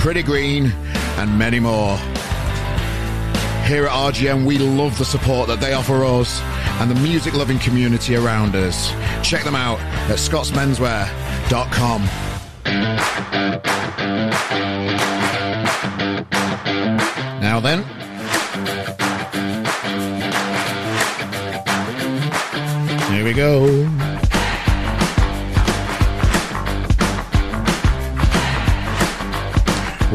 Pretty 0.00 0.22
Green, 0.22 0.72
and 1.18 1.38
many 1.38 1.58
more. 1.58 1.96
Here 3.66 3.86
at 3.86 3.90
RGM, 3.90 4.46
we 4.46 4.58
love 4.58 4.96
the 4.96 5.04
support 5.04 5.48
that 5.48 5.58
they 5.60 5.72
offer 5.72 6.04
us 6.04 6.40
and 6.80 6.88
the 6.88 6.94
music 6.94 7.34
loving 7.34 7.58
community 7.58 8.14
around 8.14 8.54
us. 8.54 8.92
Check 9.28 9.42
them 9.42 9.56
out 9.56 9.80
at 10.08 10.18
scottsmenswear.com. 10.18 12.02
Now 17.40 17.60
then, 17.60 17.82
here 23.10 23.24
we 23.24 23.32
go. 23.32 24.05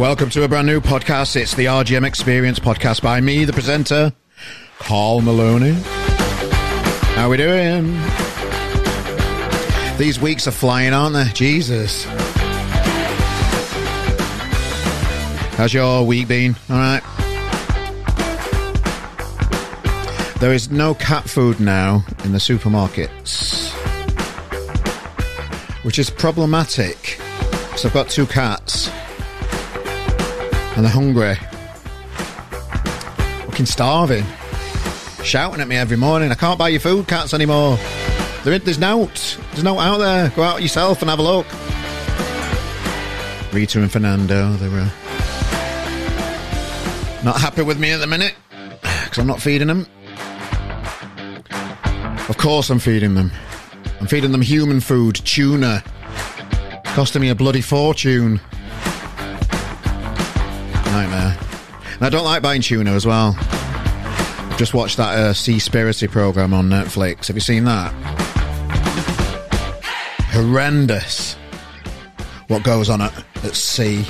Welcome 0.01 0.31
to 0.31 0.43
a 0.43 0.47
brand 0.47 0.65
new 0.65 0.81
podcast. 0.81 1.35
It's 1.35 1.53
the 1.53 1.65
RGM 1.65 2.07
Experience 2.07 2.57
podcast 2.57 3.03
by 3.03 3.21
me, 3.21 3.45
the 3.45 3.53
presenter, 3.53 4.11
Carl 4.79 5.21
Maloney. 5.21 5.73
How 7.13 7.27
are 7.27 7.29
we 7.29 7.37
doing? 7.37 7.93
These 9.99 10.19
weeks 10.19 10.47
are 10.47 10.51
flying, 10.51 10.91
aren't 10.91 11.13
they? 11.13 11.25
Jesus. 11.35 12.05
How's 15.55 15.71
your 15.71 16.03
week 16.03 16.27
been? 16.27 16.55
All 16.71 16.77
right. 16.77 17.03
There 20.39 20.51
is 20.51 20.71
no 20.71 20.95
cat 20.95 21.29
food 21.29 21.59
now 21.59 22.03
in 22.23 22.31
the 22.31 22.39
supermarkets, 22.39 23.69
which 25.83 25.99
is 25.99 26.09
problematic. 26.09 27.19
So 27.75 27.87
I've 27.87 27.93
got 27.93 28.09
two 28.09 28.25
cats 28.25 28.89
and 30.75 30.85
they're 30.85 30.91
hungry. 30.91 31.35
Fucking 33.45 33.65
starving. 33.65 34.25
Shouting 35.23 35.61
at 35.61 35.67
me 35.67 35.75
every 35.75 35.97
morning, 35.97 36.31
I 36.31 36.35
can't 36.35 36.57
buy 36.57 36.69
your 36.69 36.79
food, 36.79 37.07
cats, 37.07 37.33
anymore. 37.33 37.77
There, 38.43 38.57
there's 38.57 38.79
no, 38.79 39.05
there's 39.51 39.63
no 39.63 39.79
out 39.79 39.97
there. 39.97 40.29
Go 40.35 40.43
out 40.43 40.61
yourself 40.61 41.01
and 41.01 41.09
have 41.09 41.19
a 41.19 41.23
look. 41.23 41.45
Rita 43.53 43.79
and 43.81 43.91
Fernando, 43.91 44.53
they're 44.53 44.69
uh, 44.69 44.89
not 47.23 47.39
happy 47.39 47.61
with 47.61 47.79
me 47.79 47.91
at 47.91 47.97
the 47.97 48.07
minute 48.07 48.33
because 48.81 49.19
I'm 49.19 49.27
not 49.27 49.41
feeding 49.41 49.67
them. 49.67 49.85
Of 52.29 52.37
course, 52.37 52.69
I'm 52.69 52.79
feeding 52.79 53.13
them. 53.13 53.31
I'm 53.99 54.07
feeding 54.07 54.31
them 54.31 54.41
human 54.41 54.79
food, 54.79 55.15
tuna. 55.15 55.83
Costing 56.85 57.21
me 57.21 57.29
a 57.29 57.35
bloody 57.35 57.61
fortune. 57.61 58.39
Nightmare. 60.91 61.37
And 61.95 62.05
I 62.05 62.09
don't 62.09 62.25
like 62.25 62.41
buying 62.41 62.61
tuna 62.61 62.91
as 62.91 63.05
well. 63.05 63.33
Just 64.57 64.73
watched 64.73 64.97
that 64.97 65.17
uh, 65.17 65.33
Seaspiracy 65.33 66.09
program 66.09 66.53
on 66.53 66.69
Netflix. 66.69 67.27
Have 67.27 67.35
you 67.35 67.41
seen 67.41 67.63
that? 67.63 67.91
Horrendous. 70.31 71.35
What 72.47 72.63
goes 72.63 72.89
on 72.89 73.01
at, 73.01 73.13
at 73.43 73.55
sea. 73.55 74.05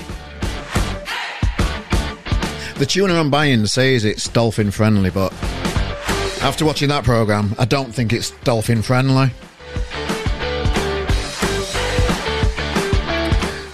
The 2.78 2.85
tuna 2.88 3.13
I'm 3.13 3.29
buying 3.29 3.66
says 3.67 4.03
it's 4.03 4.27
dolphin 4.27 4.72
friendly, 4.72 5.11
but 5.11 5.31
after 6.41 6.66
watching 6.66 6.89
that 6.89 7.03
program, 7.03 7.53
I 7.59 7.66
don't 7.66 7.94
think 7.94 8.11
it's 8.11 8.31
dolphin 8.44 8.81
friendly. 8.81 9.29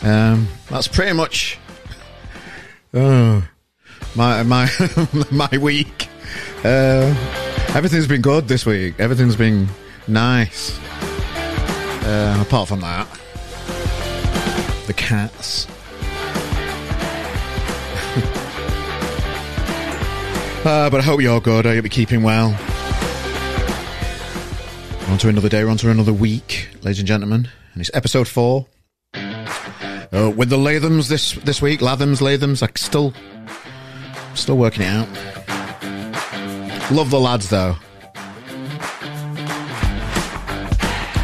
Um, 0.03 0.47
that's 0.69 0.87
pretty 0.87 1.13
much 1.13 1.57
oh, 2.93 3.47
my 4.15 4.43
my 4.43 4.69
my 5.31 5.57
week. 5.57 6.09
Uh, 6.63 7.13
everything's 7.75 8.07
been 8.07 8.21
good 8.21 8.47
this 8.47 8.65
week. 8.65 8.95
Everything's 8.99 9.35
been 9.35 9.67
nice. 10.07 10.77
Uh, 12.03 12.43
apart 12.45 12.67
from 12.67 12.81
that, 12.81 13.07
the 14.87 14.93
cats. 14.93 15.67
Uh, 20.65 20.89
but 20.89 20.99
I 20.99 21.03
hope 21.03 21.21
you're 21.21 21.39
good. 21.39 21.65
I 21.65 21.75
hope 21.75 21.85
you're 21.85 21.89
keeping 21.89 22.23
well. 22.23 22.49
On 25.07 25.17
to 25.19 25.29
another 25.29 25.47
day, 25.47 25.63
we're 25.63 25.69
on 25.69 25.77
to 25.77 25.89
another 25.89 26.11
week, 26.11 26.67
ladies 26.81 26.99
and 26.99 27.07
gentlemen. 27.07 27.47
And 27.71 27.79
it's 27.79 27.91
episode 27.93 28.27
four. 28.27 28.65
Uh, 30.17 30.31
with 30.31 30.50
the 30.50 30.57
Lathums 30.57 31.09
this 31.09 31.33
this 31.33 31.61
week, 31.61 31.79
Lathums, 31.79 32.22
Lathums, 32.22 32.63
I 32.63 32.69
still 32.75 33.13
still 34.33 34.57
working 34.57 34.81
it 34.81 34.88
out. 34.88 35.07
Love 36.91 37.11
the 37.11 37.19
lads 37.19 37.50
though. 37.50 37.75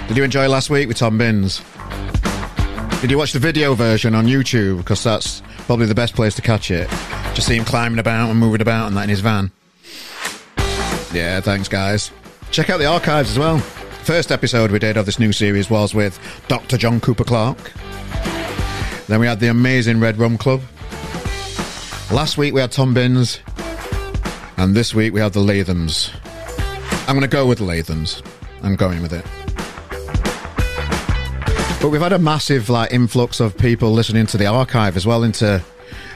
Did 0.08 0.18
you 0.18 0.24
enjoy 0.24 0.48
last 0.48 0.70
week 0.70 0.88
with 0.88 0.98
Tom 0.98 1.18
Binns? 1.18 1.64
Did 3.02 3.09
you 3.09 3.18
watch 3.18 3.34
the 3.34 3.40
video 3.40 3.74
version 3.74 4.14
on 4.14 4.28
YouTube? 4.28 4.78
Because 4.78 5.03
that's 5.03 5.42
probably 5.66 5.88
the 5.88 5.96
best 5.96 6.14
place 6.14 6.36
to 6.36 6.44
catch 6.44 6.70
it. 6.70 6.88
Just 7.34 7.48
see 7.48 7.56
him 7.56 7.66
climbing 7.66 7.98
about 7.98 8.30
and 8.30 8.40
moving 8.40 8.62
about 8.62 8.88
and 8.88 8.98
that 8.98 9.06
in 9.06 9.09
his 9.09 9.22
van. 9.22 9.52
Yeah, 11.12 11.42
thanks, 11.42 11.68
guys. 11.68 12.12
Check 12.52 12.70
out 12.70 12.78
the 12.78 12.86
archives 12.86 13.32
as 13.32 13.40
well. 13.40 13.58
First 13.58 14.32
episode 14.32 14.70
we 14.70 14.78
did 14.78 14.98
of 14.98 15.08
this 15.08 15.18
new 15.18 15.32
series 15.32 15.68
was 15.68 15.96
with 15.96 16.20
Dr. 16.48 16.78
John 16.78 17.00
Cooper 17.00 17.24
Clarke. 17.24 17.72
Then 19.08 19.19
we 19.19 19.28
had 19.28 19.40
the 19.40 19.47
amazing 19.50 20.00
Red 20.00 20.18
Rum 20.18 20.38
Club. 20.38 20.62
Last 22.12 22.38
week 22.38 22.53
we 22.53 22.62
had 22.62 22.72
Tom 22.72 22.94
Binns. 22.94 23.40
And 24.58 24.75
this 24.75 24.94
week 24.96 25.14
we 25.14 25.19
have 25.19 25.34
the 25.34 25.41
Lathums. 25.41 26.12
I'm 27.08 27.16
going 27.16 27.22
to 27.22 27.28
go 27.28 27.46
with 27.46 27.58
the 27.58 27.66
Lathums. 27.66 28.25
I'm 28.62 28.75
going 28.75 29.02
with 29.02 29.12
it. 29.12 29.25
But 31.81 31.90
we've 31.90 32.00
had 32.00 32.14
a 32.14 32.19
massive 32.19 32.69
like 32.69 32.94
influx 32.94 33.41
of 33.41 33.58
people 33.58 33.91
listening 33.91 34.25
to 34.28 34.38
the 34.38 34.46
archive 34.46 34.96
as 34.96 35.06
well 35.06 35.24
into 35.24 35.62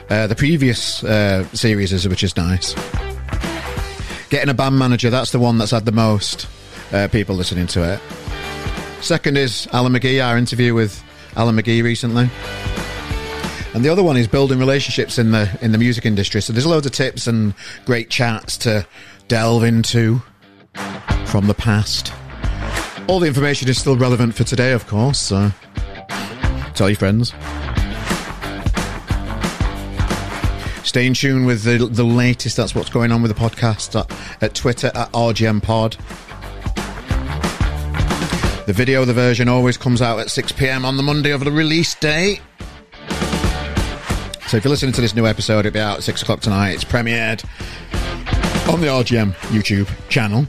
uh, 0.08 0.26
the 0.26 0.34
previous 0.34 1.04
uh, 1.04 1.44
series, 1.48 2.08
which 2.08 2.24
is 2.24 2.34
nice. 2.38 2.74
Getting 4.30 4.48
a 4.48 4.54
band 4.54 4.78
manager, 4.78 5.10
that's 5.10 5.30
the 5.30 5.38
one 5.38 5.58
that's 5.58 5.72
had 5.72 5.84
the 5.84 5.92
most 5.92 6.48
uh, 6.92 7.08
people 7.08 7.34
listening 7.36 7.66
to 7.66 7.82
it. 7.82 8.00
Second 9.02 9.36
is 9.36 9.68
Alan 9.72 9.92
McGee, 9.92 10.26
our 10.26 10.38
interview 10.38 10.72
with 10.72 11.02
Alan 11.36 11.54
McGee 11.54 11.82
recently. 11.82 12.30
And 13.78 13.84
the 13.84 13.90
other 13.90 14.02
one 14.02 14.16
is 14.16 14.26
building 14.26 14.58
relationships 14.58 15.18
in 15.18 15.30
the 15.30 15.56
in 15.62 15.70
the 15.70 15.78
music 15.78 16.04
industry. 16.04 16.42
So 16.42 16.52
there's 16.52 16.66
loads 16.66 16.84
of 16.84 16.90
tips 16.90 17.28
and 17.28 17.54
great 17.84 18.10
chats 18.10 18.56
to 18.58 18.84
delve 19.28 19.62
into 19.62 20.20
from 21.26 21.46
the 21.46 21.54
past. 21.54 22.12
All 23.06 23.20
the 23.20 23.28
information 23.28 23.68
is 23.68 23.78
still 23.78 23.96
relevant 23.96 24.34
for 24.34 24.42
today, 24.42 24.72
of 24.72 24.88
course. 24.88 25.20
So 25.20 25.52
tell 26.74 26.88
your 26.88 26.96
friends. 26.96 27.32
Stay 30.82 31.06
in 31.06 31.14
tune 31.14 31.44
with 31.44 31.62
the, 31.62 31.78
the 31.88 32.02
latest. 32.02 32.56
That's 32.56 32.74
what's 32.74 32.90
going 32.90 33.12
on 33.12 33.22
with 33.22 33.32
the 33.32 33.40
podcast 33.40 33.94
at, 33.94 34.42
at 34.42 34.54
Twitter 34.56 34.88
at 34.88 35.12
RGM 35.12 35.62
Pod. 35.62 35.92
The 38.66 38.72
video, 38.72 39.04
the 39.04 39.14
version 39.14 39.46
always 39.46 39.76
comes 39.76 40.02
out 40.02 40.18
at 40.18 40.30
6 40.32 40.50
pm 40.50 40.84
on 40.84 40.96
the 40.96 41.04
Monday 41.04 41.30
of 41.30 41.44
the 41.44 41.52
release 41.52 41.94
date. 41.94 42.40
So 44.48 44.56
if 44.56 44.64
you're 44.64 44.70
listening 44.70 44.92
to 44.94 45.02
this 45.02 45.14
new 45.14 45.26
episode, 45.26 45.66
it'll 45.66 45.72
be 45.72 45.78
out 45.78 45.98
at 45.98 46.04
6 46.04 46.22
o'clock 46.22 46.40
tonight. 46.40 46.70
It's 46.70 46.82
premiered 46.82 47.44
on 48.66 48.80
the 48.80 48.86
RGM 48.86 49.34
YouTube 49.52 49.90
channel. 50.08 50.46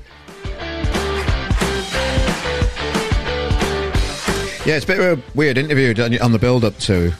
Yeah, 4.66 4.78
it's 4.78 4.86
a 4.86 4.88
bit 4.88 5.00
of 5.02 5.20
a 5.20 5.24
weird 5.36 5.58
interview 5.58 5.94
on 6.22 6.32
the 6.32 6.40
build 6.40 6.64
up 6.64 6.78
to 6.78 7.12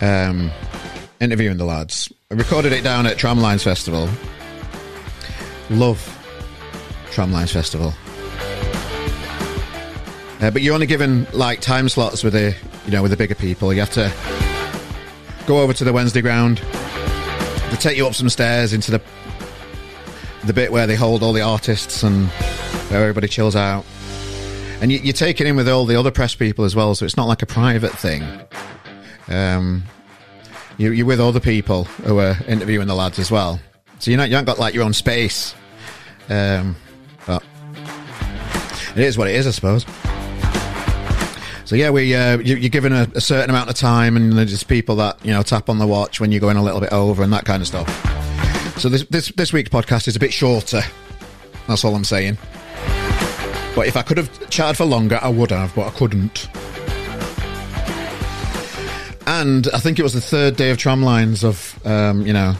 um, 0.00 0.50
interviewing 1.20 1.58
the 1.58 1.64
lads. 1.64 2.12
I 2.32 2.34
recorded 2.34 2.72
it 2.72 2.82
down 2.82 3.06
at 3.06 3.16
Tramlines 3.16 3.62
Festival. 3.62 4.08
Love 5.70 6.00
Tramlines 7.12 7.52
Festival. 7.52 7.94
Uh, 10.40 10.50
but 10.50 10.62
you're 10.62 10.74
only 10.74 10.86
given 10.86 11.24
like 11.32 11.60
time 11.60 11.88
slots 11.88 12.24
with 12.24 12.32
the 12.32 12.56
you 12.84 12.90
know 12.90 13.02
with 13.02 13.12
the 13.12 13.16
bigger 13.16 13.36
people. 13.36 13.72
You 13.72 13.78
have 13.78 13.92
to 13.92 14.47
go 15.48 15.62
over 15.62 15.72
to 15.72 15.82
the 15.82 15.94
Wednesday 15.94 16.20
ground, 16.20 16.58
they 16.58 17.76
take 17.76 17.96
you 17.96 18.06
up 18.06 18.14
some 18.14 18.28
stairs 18.28 18.74
into 18.74 18.90
the 18.90 19.00
the 20.44 20.52
bit 20.52 20.70
where 20.70 20.86
they 20.86 20.94
hold 20.94 21.22
all 21.22 21.32
the 21.32 21.40
artists 21.40 22.02
and 22.02 22.28
where 22.90 23.00
everybody 23.00 23.26
chills 23.26 23.56
out. 23.56 23.84
And 24.80 24.92
you, 24.92 24.98
you're 24.98 25.12
taken 25.12 25.46
in 25.46 25.56
with 25.56 25.68
all 25.68 25.84
the 25.86 25.96
other 25.96 26.10
press 26.10 26.34
people 26.34 26.64
as 26.64 26.76
well, 26.76 26.94
so 26.94 27.04
it's 27.04 27.16
not 27.16 27.26
like 27.26 27.42
a 27.42 27.46
private 27.46 27.92
thing. 27.92 28.22
Um, 29.28 29.82
you, 30.76 30.92
you're 30.92 31.06
with 31.06 31.20
other 31.20 31.40
people 31.40 31.84
who 31.84 32.18
are 32.18 32.36
interviewing 32.46 32.86
the 32.86 32.94
lads 32.94 33.18
as 33.18 33.30
well, 33.30 33.58
so 33.98 34.10
you're 34.10 34.18
not 34.18 34.28
you 34.28 34.36
haven't 34.36 34.46
got 34.46 34.58
like 34.58 34.74
your 34.74 34.84
own 34.84 34.92
space. 34.92 35.54
Um, 36.28 36.76
but 37.26 37.42
it 38.94 39.02
is 39.02 39.16
what 39.16 39.28
it 39.28 39.34
is, 39.34 39.46
I 39.46 39.50
suppose. 39.50 39.86
So 41.68 41.76
yeah, 41.76 41.90
we 41.90 42.14
uh, 42.14 42.38
you, 42.38 42.56
you're 42.56 42.70
given 42.70 42.94
a, 42.94 43.06
a 43.14 43.20
certain 43.20 43.50
amount 43.50 43.68
of 43.68 43.76
time, 43.76 44.16
and 44.16 44.32
there's 44.32 44.62
people 44.62 44.96
that 44.96 45.22
you 45.22 45.34
know 45.34 45.42
tap 45.42 45.68
on 45.68 45.78
the 45.78 45.86
watch 45.86 46.18
when 46.18 46.32
you're 46.32 46.40
going 46.40 46.56
a 46.56 46.62
little 46.62 46.80
bit 46.80 46.94
over 46.94 47.22
and 47.22 47.30
that 47.34 47.44
kind 47.44 47.60
of 47.60 47.66
stuff. 47.68 47.86
So 48.80 48.88
this 48.88 49.04
this 49.10 49.30
this 49.32 49.52
week's 49.52 49.68
podcast 49.68 50.08
is 50.08 50.16
a 50.16 50.18
bit 50.18 50.32
shorter. 50.32 50.80
That's 51.66 51.84
all 51.84 51.94
I'm 51.94 52.04
saying. 52.04 52.38
But 53.76 53.86
if 53.86 53.98
I 53.98 54.02
could 54.02 54.16
have 54.16 54.48
chatted 54.48 54.78
for 54.78 54.86
longer, 54.86 55.18
I 55.20 55.28
would 55.28 55.50
have, 55.50 55.74
but 55.74 55.88
I 55.88 55.90
couldn't. 55.90 56.48
And 59.26 59.68
I 59.74 59.78
think 59.78 59.98
it 59.98 60.02
was 60.02 60.14
the 60.14 60.22
third 60.22 60.56
day 60.56 60.70
of 60.70 60.78
tramlines 60.78 61.44
of 61.44 61.86
um, 61.86 62.26
you 62.26 62.32
know 62.32 62.54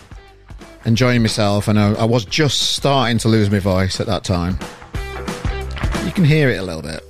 enjoying 0.84 1.22
myself, 1.22 1.66
and 1.66 1.80
I, 1.80 1.94
I 1.94 2.04
was 2.04 2.26
just 2.26 2.74
starting 2.74 3.16
to 3.20 3.28
lose 3.28 3.50
my 3.50 3.58
voice 3.58 4.00
at 4.00 4.06
that 4.06 4.22
time. 4.22 4.58
You 6.04 6.12
can 6.12 6.24
hear 6.24 6.50
it 6.50 6.58
a 6.58 6.62
little 6.62 6.82
bit 6.82 7.07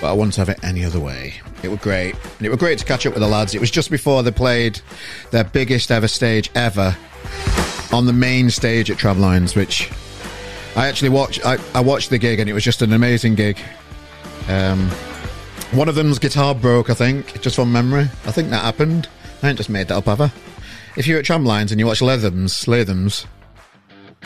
but 0.00 0.10
I 0.10 0.12
wouldn't 0.12 0.36
have 0.36 0.48
it 0.48 0.62
any 0.62 0.84
other 0.84 1.00
way. 1.00 1.34
It 1.62 1.68
was 1.68 1.80
great. 1.80 2.14
And 2.14 2.46
it 2.46 2.50
was 2.50 2.58
great 2.58 2.78
to 2.78 2.84
catch 2.84 3.06
up 3.06 3.14
with 3.14 3.22
the 3.22 3.28
lads. 3.28 3.54
It 3.54 3.60
was 3.60 3.70
just 3.70 3.90
before 3.90 4.22
they 4.22 4.30
played 4.30 4.80
their 5.30 5.44
biggest 5.44 5.90
ever 5.90 6.08
stage 6.08 6.50
ever 6.54 6.96
on 7.92 8.06
the 8.06 8.12
main 8.12 8.50
stage 8.50 8.90
at 8.90 8.98
Tramlines, 8.98 9.56
which 9.56 9.90
I 10.76 10.86
actually 10.86 11.08
watched. 11.08 11.44
I, 11.44 11.58
I 11.74 11.80
watched 11.80 12.10
the 12.10 12.18
gig 12.18 12.38
and 12.38 12.48
it 12.48 12.52
was 12.52 12.64
just 12.64 12.82
an 12.82 12.92
amazing 12.92 13.34
gig. 13.34 13.58
Um, 14.48 14.88
one 15.72 15.88
of 15.88 15.94
them's 15.94 16.18
guitar 16.18 16.54
broke, 16.54 16.90
I 16.90 16.94
think, 16.94 17.40
just 17.42 17.56
from 17.56 17.72
memory. 17.72 18.04
I 18.24 18.32
think 18.32 18.50
that 18.50 18.62
happened. 18.62 19.08
I 19.42 19.48
ain't 19.48 19.58
just 19.58 19.70
made 19.70 19.88
that 19.88 19.96
up, 19.96 20.18
have? 20.18 20.34
If 20.96 21.06
you're 21.06 21.18
at 21.18 21.24
Tramlines 21.24 21.70
and 21.70 21.78
you 21.78 21.86
watch 21.86 22.00
Lathums, 22.00 22.66
Lathums, 22.66 23.26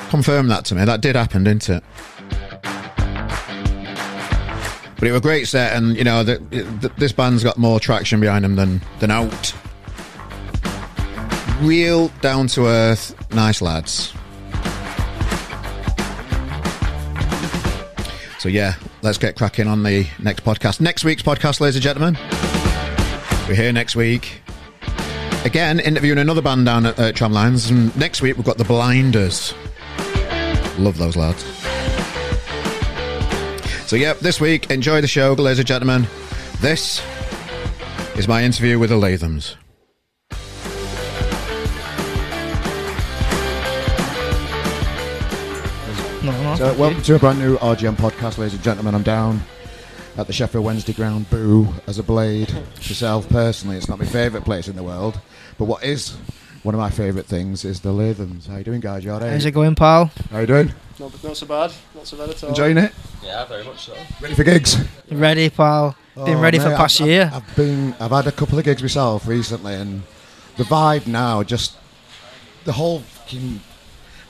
confirm 0.08 0.48
that 0.48 0.64
to 0.66 0.74
me. 0.74 0.84
That 0.84 1.00
did 1.00 1.16
happen, 1.16 1.44
didn't 1.44 1.68
it? 1.68 1.82
But 5.02 5.08
it 5.08 5.12
was 5.14 5.18
a 5.18 5.22
great 5.22 5.48
set, 5.48 5.72
and 5.72 5.96
you 5.96 6.04
know, 6.04 6.22
the, 6.22 6.38
the, 6.38 6.88
this 6.96 7.10
band's 7.10 7.42
got 7.42 7.58
more 7.58 7.80
traction 7.80 8.20
behind 8.20 8.44
them 8.44 8.54
than 8.54 8.80
than 9.00 9.10
out. 9.10 9.52
Real 11.60 12.06
down 12.20 12.46
to 12.46 12.66
earth, 12.66 13.12
nice 13.34 13.60
lads. 13.60 14.14
So 18.38 18.48
yeah, 18.48 18.76
let's 19.02 19.18
get 19.18 19.34
cracking 19.34 19.66
on 19.66 19.82
the 19.82 20.06
next 20.20 20.44
podcast. 20.44 20.80
Next 20.80 21.02
week's 21.02 21.24
podcast, 21.24 21.60
ladies 21.60 21.74
and 21.74 21.82
gentlemen. 21.82 22.16
We're 23.48 23.56
here 23.56 23.72
next 23.72 23.96
week. 23.96 24.40
Again, 25.44 25.80
interviewing 25.80 26.18
another 26.18 26.42
band 26.42 26.66
down 26.66 26.86
at 26.86 26.96
uh, 27.00 27.10
Tramlines, 27.10 27.72
and 27.72 27.96
next 27.96 28.22
week 28.22 28.36
we've 28.36 28.46
got 28.46 28.56
the 28.56 28.62
Blinders. 28.62 29.52
Love 30.78 30.96
those 30.96 31.16
lads. 31.16 31.61
So, 33.92 33.98
yep, 33.98 34.20
this 34.20 34.40
week, 34.40 34.70
enjoy 34.70 35.02
the 35.02 35.06
show, 35.06 35.34
ladies 35.34 35.58
and 35.58 35.68
gentlemen. 35.68 36.06
This 36.62 37.02
is 38.16 38.26
my 38.26 38.42
interview 38.42 38.78
with 38.78 38.88
the 38.88 38.96
Lathums. 38.96 39.56
No, 46.24 46.32
no. 46.42 46.56
So, 46.56 46.72
welcome 46.78 47.02
to 47.02 47.16
a 47.16 47.18
brand 47.18 47.38
new 47.38 47.58
RGM 47.58 47.96
podcast, 47.96 48.38
ladies 48.38 48.54
and 48.54 48.62
gentlemen. 48.62 48.94
I'm 48.94 49.02
down 49.02 49.42
at 50.16 50.26
the 50.26 50.32
Sheffield 50.32 50.64
Wednesday 50.64 50.94
ground, 50.94 51.28
boo, 51.28 51.68
as 51.86 51.98
a 51.98 52.02
blade. 52.02 52.50
Myself, 52.76 53.28
personally, 53.28 53.76
it's 53.76 53.90
not 53.90 53.98
my 53.98 54.06
favourite 54.06 54.46
place 54.46 54.68
in 54.68 54.76
the 54.76 54.82
world, 54.82 55.20
but 55.58 55.66
what 55.66 55.84
is 55.84 56.16
one 56.62 56.74
of 56.74 56.80
my 56.80 56.88
favourite 56.88 57.26
things 57.26 57.62
is 57.66 57.80
the 57.80 57.90
Lathums. 57.90 58.46
How 58.46 58.56
you 58.56 58.64
doing, 58.64 58.80
guys? 58.80 59.04
You 59.04 59.10
alright? 59.10 59.32
How's 59.32 59.44
it 59.44 59.50
going, 59.50 59.74
pal? 59.74 60.10
How 60.30 60.38
you 60.38 60.46
doing? 60.46 60.72
Not, 61.02 61.24
not 61.24 61.36
so 61.36 61.46
bad. 61.46 61.72
Not 61.96 62.06
so 62.06 62.16
bad 62.16 62.30
at 62.30 62.42
all. 62.44 62.50
Enjoying 62.50 62.78
it? 62.78 62.92
Yeah, 63.24 63.44
very 63.46 63.64
much 63.64 63.86
so. 63.86 63.94
Ready 64.20 64.34
for 64.34 64.44
gigs? 64.44 64.76
Ready, 65.10 65.50
pal? 65.50 65.96
Been 66.14 66.36
Oh, 66.36 66.40
ready 66.40 66.58
mate, 66.58 66.64
for 66.64 66.76
past 66.76 67.00
I've, 67.00 67.06
year. 67.08 67.24
I've, 67.34 67.42
I've 67.42 67.56
been. 67.56 67.94
I've 67.98 68.10
had 68.12 68.26
a 68.26 68.32
couple 68.32 68.58
of 68.58 68.64
gigs 68.64 68.82
myself 68.82 69.26
recently, 69.26 69.74
and 69.74 70.02
the 70.56 70.64
vibe 70.64 71.06
now, 71.06 71.42
just 71.42 71.76
the 72.64 72.72
whole 72.72 73.00
fucking 73.00 73.60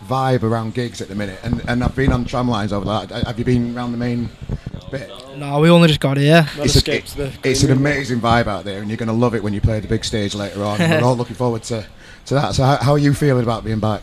vibe 0.07 0.43
around 0.45 0.75
gigs 0.75 1.01
at 1.03 1.09
the 1.09 1.15
minute. 1.15 1.41
And 1.43 1.63
and 1.69 1.85
I've 1.85 1.95
been 1.97 2.13
on 2.13 2.25
tramlines 2.25 2.73
over 2.73 2.87
that. 2.87 3.27
Have 3.27 3.39
you 3.39 3.45
been 3.45 3.77
around 3.77 3.93
the 3.93 3.99
main 3.99 4.31
bit? 4.91 5.11
no, 5.37 5.59
we 5.61 5.69
only 5.71 5.89
just 5.89 6.01
got 6.01 6.17
here. 6.17 6.47
Not 6.57 6.67
It's, 6.67 6.75
a, 6.77 6.79
escaped 6.79 7.17
the 7.17 7.33
it's 7.45 7.63
an 7.65 7.73
amazing 7.73 8.21
vibe 8.21 8.47
out 8.47 8.65
there, 8.65 8.81
and 8.81 8.89
you're 8.89 8.97
going 8.99 9.09
to 9.09 9.13
love 9.13 9.35
it 9.35 9.43
when 9.43 9.53
you 9.53 9.61
play 9.61 9.81
the 9.81 9.89
big 9.89 10.05
stage 10.05 10.35
later 10.35 10.63
on. 10.65 10.79
We're 10.79 11.01
all 11.03 11.17
looking 11.17 11.37
forward 11.37 11.65
to, 11.65 11.85
to 12.27 12.35
that. 12.35 12.55
So, 12.55 12.63
how, 12.65 12.77
how 12.77 12.93
are 12.93 12.99
you 12.99 13.13
feeling 13.13 13.43
about 13.43 13.65
being 13.65 13.81
back? 13.81 14.03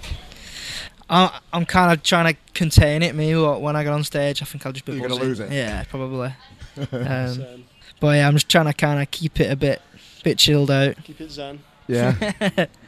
I'm, 1.09 1.29
I'm 1.51 1.65
kind 1.65 1.91
of 1.91 2.03
trying 2.03 2.33
to 2.33 2.39
contain 2.53 3.01
it, 3.03 3.15
me. 3.15 3.33
but 3.33 3.61
When 3.61 3.75
I 3.75 3.83
get 3.83 3.93
on 3.93 4.03
stage, 4.03 4.41
I 4.41 4.45
think 4.45 4.65
I'll 4.65 4.71
just 4.71 4.85
be 4.85 4.93
You're 4.93 5.07
gonna 5.07 5.21
lose 5.21 5.39
it? 5.39 5.51
Yeah, 5.51 5.83
probably. 5.89 6.33
um, 6.91 7.65
but 7.99 8.15
yeah, 8.15 8.27
I'm 8.27 8.33
just 8.33 8.49
trying 8.49 8.65
to 8.67 8.73
kind 8.73 9.01
of 9.01 9.09
keep 9.11 9.39
it 9.39 9.51
a 9.51 9.55
bit, 9.55 9.81
bit 10.23 10.37
chilled 10.37 10.71
out. 10.71 10.95
Keep 11.03 11.21
it 11.21 11.31
zen. 11.31 11.59
Yeah. 11.87 12.13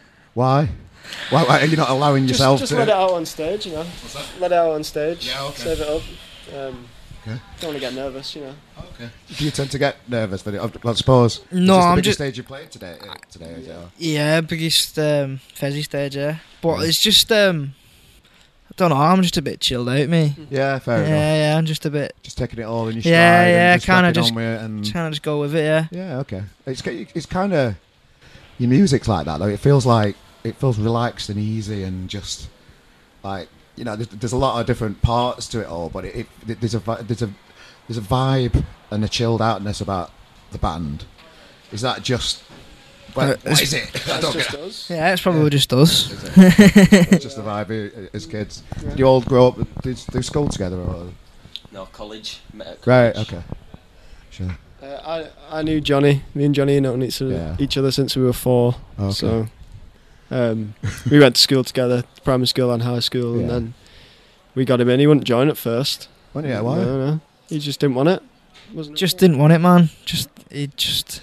why? 0.33 0.69
Why, 1.31 1.43
why 1.43 1.61
are 1.61 1.65
you 1.65 1.75
not 1.77 1.89
allowing 1.89 2.27
Just, 2.27 2.39
yourself 2.39 2.59
just 2.59 2.69
to? 2.69 2.75
Just 2.75 2.87
let 2.87 2.95
it 2.95 2.99
out 3.01 3.11
on 3.11 3.25
stage, 3.25 3.65
you 3.65 3.73
know. 3.73 3.85
Let 4.39 4.51
it 4.51 4.57
out 4.57 4.71
on 4.71 4.83
stage. 4.83 5.27
Yeah, 5.27 5.43
okay. 5.45 5.63
Save 5.63 5.79
it 5.81 5.87
up. 5.87 6.01
Um, 6.55 6.85
Okay. 7.23 7.39
Don't 7.59 7.69
want 7.69 7.75
to 7.75 7.79
get 7.81 7.93
nervous, 7.93 8.35
you 8.35 8.41
know. 8.41 8.55
Okay. 8.79 9.07
Do 9.35 9.45
you 9.45 9.51
tend 9.51 9.69
to 9.69 9.77
get 9.77 9.97
nervous 10.09 10.41
for 10.41 10.55
it? 10.55 10.59
I 10.83 10.93
suppose. 10.93 11.41
No, 11.51 11.57
is 11.59 11.67
this 11.67 11.67
the 11.67 11.73
I'm 11.75 11.95
biggest 11.95 12.05
just- 12.05 12.17
stage 12.17 12.37
you 12.37 12.43
played 12.43 12.71
today. 12.71 12.97
uh, 12.99 13.13
Today, 13.29 13.45
is 13.51 13.67
it? 13.67 13.75
Yeah, 13.99 14.41
biggest 14.41 14.97
um, 14.97 15.39
Fezzy 15.55 15.83
stage, 15.83 16.15
yeah. 16.15 16.37
But 16.63 16.83
it's 16.83 16.99
just, 16.99 17.31
um, 17.31 17.75
I 18.71 18.73
don't 18.77 18.89
know. 18.89 18.95
I'm 18.95 19.21
just 19.21 19.35
a 19.35 19.41
bit 19.41 19.59
chilled 19.59 19.89
out, 19.89 20.07
me. 20.07 20.33
Yeah, 20.49 20.79
fair 20.79 20.99
yeah, 20.99 21.03
enough. 21.03 21.09
yeah. 21.09 21.35
Yeah. 21.51 21.57
I'm 21.57 21.65
just 21.65 21.85
a 21.85 21.89
bit 21.89 22.15
Just 22.23 22.37
taking 22.37 22.59
it 22.59 22.63
all 22.63 22.87
in 22.87 22.93
your 22.95 23.01
stride. 23.01 23.11
Yeah, 23.11 23.47
yeah, 23.47 23.77
just- 23.77 24.33
with 24.33 24.45
it 24.45 24.61
and 24.61 24.89
trying 24.89 25.07
to 25.07 25.11
just 25.11 25.23
go 25.23 25.41
with 25.41 25.53
it. 25.55 25.63
Yeah. 25.63 25.87
Yeah, 25.91 26.19
okay. 26.19 26.43
It's 26.65 26.81
it's 26.85 27.25
kind 27.25 27.53
of 27.53 27.75
your 28.57 28.69
music's 28.69 29.07
like 29.09 29.25
that 29.25 29.39
though. 29.39 29.47
It 29.47 29.59
feels 29.59 29.85
like 29.85 30.15
it 30.45 30.55
feels 30.55 30.79
relaxed 30.79 31.29
and 31.29 31.37
easy 31.37 31.83
and 31.83 32.09
just 32.09 32.47
like 33.23 33.49
you 33.75 33.83
know. 33.83 33.95
There's, 33.97 34.07
there's 34.07 34.33
a 34.33 34.37
lot 34.37 34.59
of 34.61 34.65
different 34.67 35.01
parts 35.01 35.47
to 35.49 35.59
it 35.59 35.67
all, 35.67 35.89
but 35.89 36.05
it, 36.05 36.27
it 36.47 36.59
there's 36.61 36.75
a 36.75 36.79
there's 36.79 37.21
a 37.21 37.29
there's 37.87 37.97
a 37.97 38.01
vibe 38.01 38.63
and 38.89 39.03
a 39.03 39.09
chilled 39.09 39.41
outness 39.41 39.81
about 39.81 40.11
the 40.51 40.57
band. 40.57 41.03
Is 41.73 41.81
that 41.81 42.03
just? 42.03 42.43
Well, 43.15 43.31
Uh, 43.45 43.49
is 43.51 43.73
it? 43.73 43.83
I 43.93 43.99
That's 44.07 44.21
don't 44.21 44.33
just 44.33 44.51
get 44.51 44.59
us. 44.61 44.89
Yeah, 44.89 45.13
it's 45.13 45.21
probably 45.21 45.49
just 45.49 45.73
us. 45.73 46.11
It's 46.37 47.23
just 47.23 47.35
the 47.37 47.43
vibe 47.43 48.09
as 48.13 48.25
kids. 48.25 48.63
Did 48.79 48.99
you 48.99 49.05
all 49.05 49.21
grow 49.21 49.47
up? 49.49 49.57
Did 49.81 49.97
you 49.97 50.05
do 50.11 50.21
school 50.21 50.47
together 50.47 50.77
or? 50.77 51.07
No, 51.71 51.85
college. 51.85 52.39
Met 52.53 52.67
at 52.67 52.87
Right. 52.87 53.15
Okay. 53.15 53.41
Sure. 54.29 54.57
Uh, 54.81 55.27
I 55.51 55.59
I 55.59 55.61
knew 55.63 55.79
Johnny. 55.81 56.23
Me 56.33 56.45
and 56.45 56.55
Johnny 56.55 56.73
have 56.75 56.83
known 56.83 57.03
each 57.03 57.21
other, 57.21 57.31
Yeah. 57.33 57.55
each 57.59 57.77
other 57.77 57.91
since 57.91 58.15
we 58.15 58.23
were 58.23 58.33
four. 58.33 58.75
Okay. 58.99 59.11
So 59.13 59.47
um, 60.31 60.73
we 61.09 61.19
went 61.19 61.35
to 61.35 61.41
school 61.41 61.63
together, 61.63 62.03
primary 62.23 62.47
school 62.47 62.71
and 62.71 62.83
high 62.83 62.99
school, 63.01 63.39
and 63.39 63.49
then 63.49 63.73
we 64.55 64.65
got 64.65 64.79
him 64.81 64.89
in. 64.89 64.99
He 64.99 65.07
wouldn't 65.07 65.25
join 65.27 65.49
at 65.49 65.57
first. 65.57 66.07
Well, 66.33 66.45
yeah. 66.45 66.61
Why? 66.61 66.77
No, 66.77 67.05
no. 67.05 67.19
He 67.49 67.59
just 67.59 67.79
didn't 67.79 67.95
want 67.95 68.09
it. 68.09 68.21
Wasn't 68.73 68.97
Just 68.97 69.17
didn't 69.17 69.37
want 69.37 69.53
it, 69.53 69.59
man. 69.59 69.89
Just 70.05 70.29
it 70.49 70.75
just. 70.77 71.21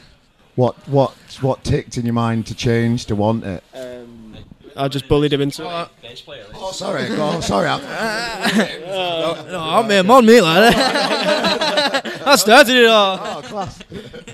What 0.59 0.75
what 0.89 1.13
what 1.41 1.63
ticked 1.63 1.97
in 1.99 2.05
your 2.05 2.15
mind 2.15 2.47
to 2.49 2.55
change 2.55 3.07
to 3.07 3.15
want 3.15 3.45
it? 3.45 3.63
Um, 3.73 4.35
I 4.77 4.89
just 4.89 5.07
bullied 5.07 5.33
him 5.33 5.41
into 5.41 5.63
it. 5.63 5.89
Bass 6.03 6.21
player. 6.21 6.45
Oh, 6.53 6.73
sorry. 6.73 7.07
Go 7.15 7.23
on, 7.23 7.43
sorry. 7.43 7.69
I'm, 7.69 7.81
No, 9.53 9.61
I'm 9.61 9.89
I'm 9.89 10.11
on 10.11 10.27
me 10.27 10.41
like 10.41 10.75
that. 10.75 12.23
I 12.27 12.35
started 12.35 12.75
it 12.75 12.87
all. 12.87 13.21
oh, 13.23 13.43
class. 13.43 13.79